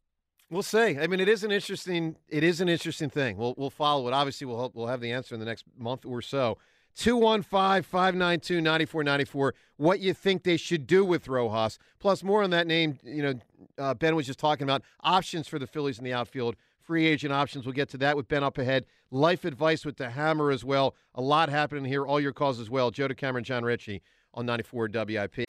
[0.49, 0.97] We'll see.
[0.99, 2.17] I mean, it is an interesting.
[2.27, 3.37] It is an interesting thing.
[3.37, 4.13] We'll we'll follow it.
[4.13, 6.57] Obviously, we'll help, we'll have the answer in the next month or so.
[6.97, 9.51] 215-592-9494.
[9.77, 11.79] What you think they should do with Rojas?
[11.99, 12.99] Plus, more on that name.
[13.01, 13.35] You know,
[13.77, 16.57] uh, Ben was just talking about options for the Phillies in the outfield.
[16.83, 17.65] Free agent options.
[17.65, 18.85] We'll get to that with Ben up ahead.
[19.11, 20.95] Life advice with the Hammer as well.
[21.13, 22.05] A lot happening here.
[22.05, 22.89] All your calls as well.
[22.89, 24.01] Joe DeCamara, Jon Ritchie
[24.33, 25.45] on 94 WIP.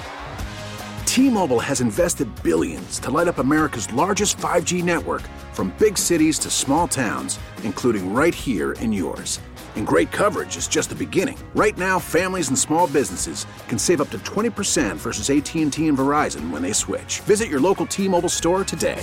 [1.07, 5.23] T-Mobile has invested billions to light up America's largest 5G network
[5.53, 9.41] from big cities to small towns, including right here in yours.
[9.77, 11.39] And great coverage is just the beginning.
[11.55, 16.51] Right now, families and small businesses can save up to 20% versus AT&T and Verizon
[16.51, 17.21] when they switch.
[17.21, 19.03] Visit your local T-Mobile store today.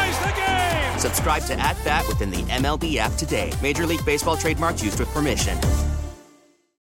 [0.21, 0.99] the game.
[0.99, 3.51] Subscribe to At Bat within the MLB app today.
[3.61, 5.57] Major League Baseball trademarks used with permission.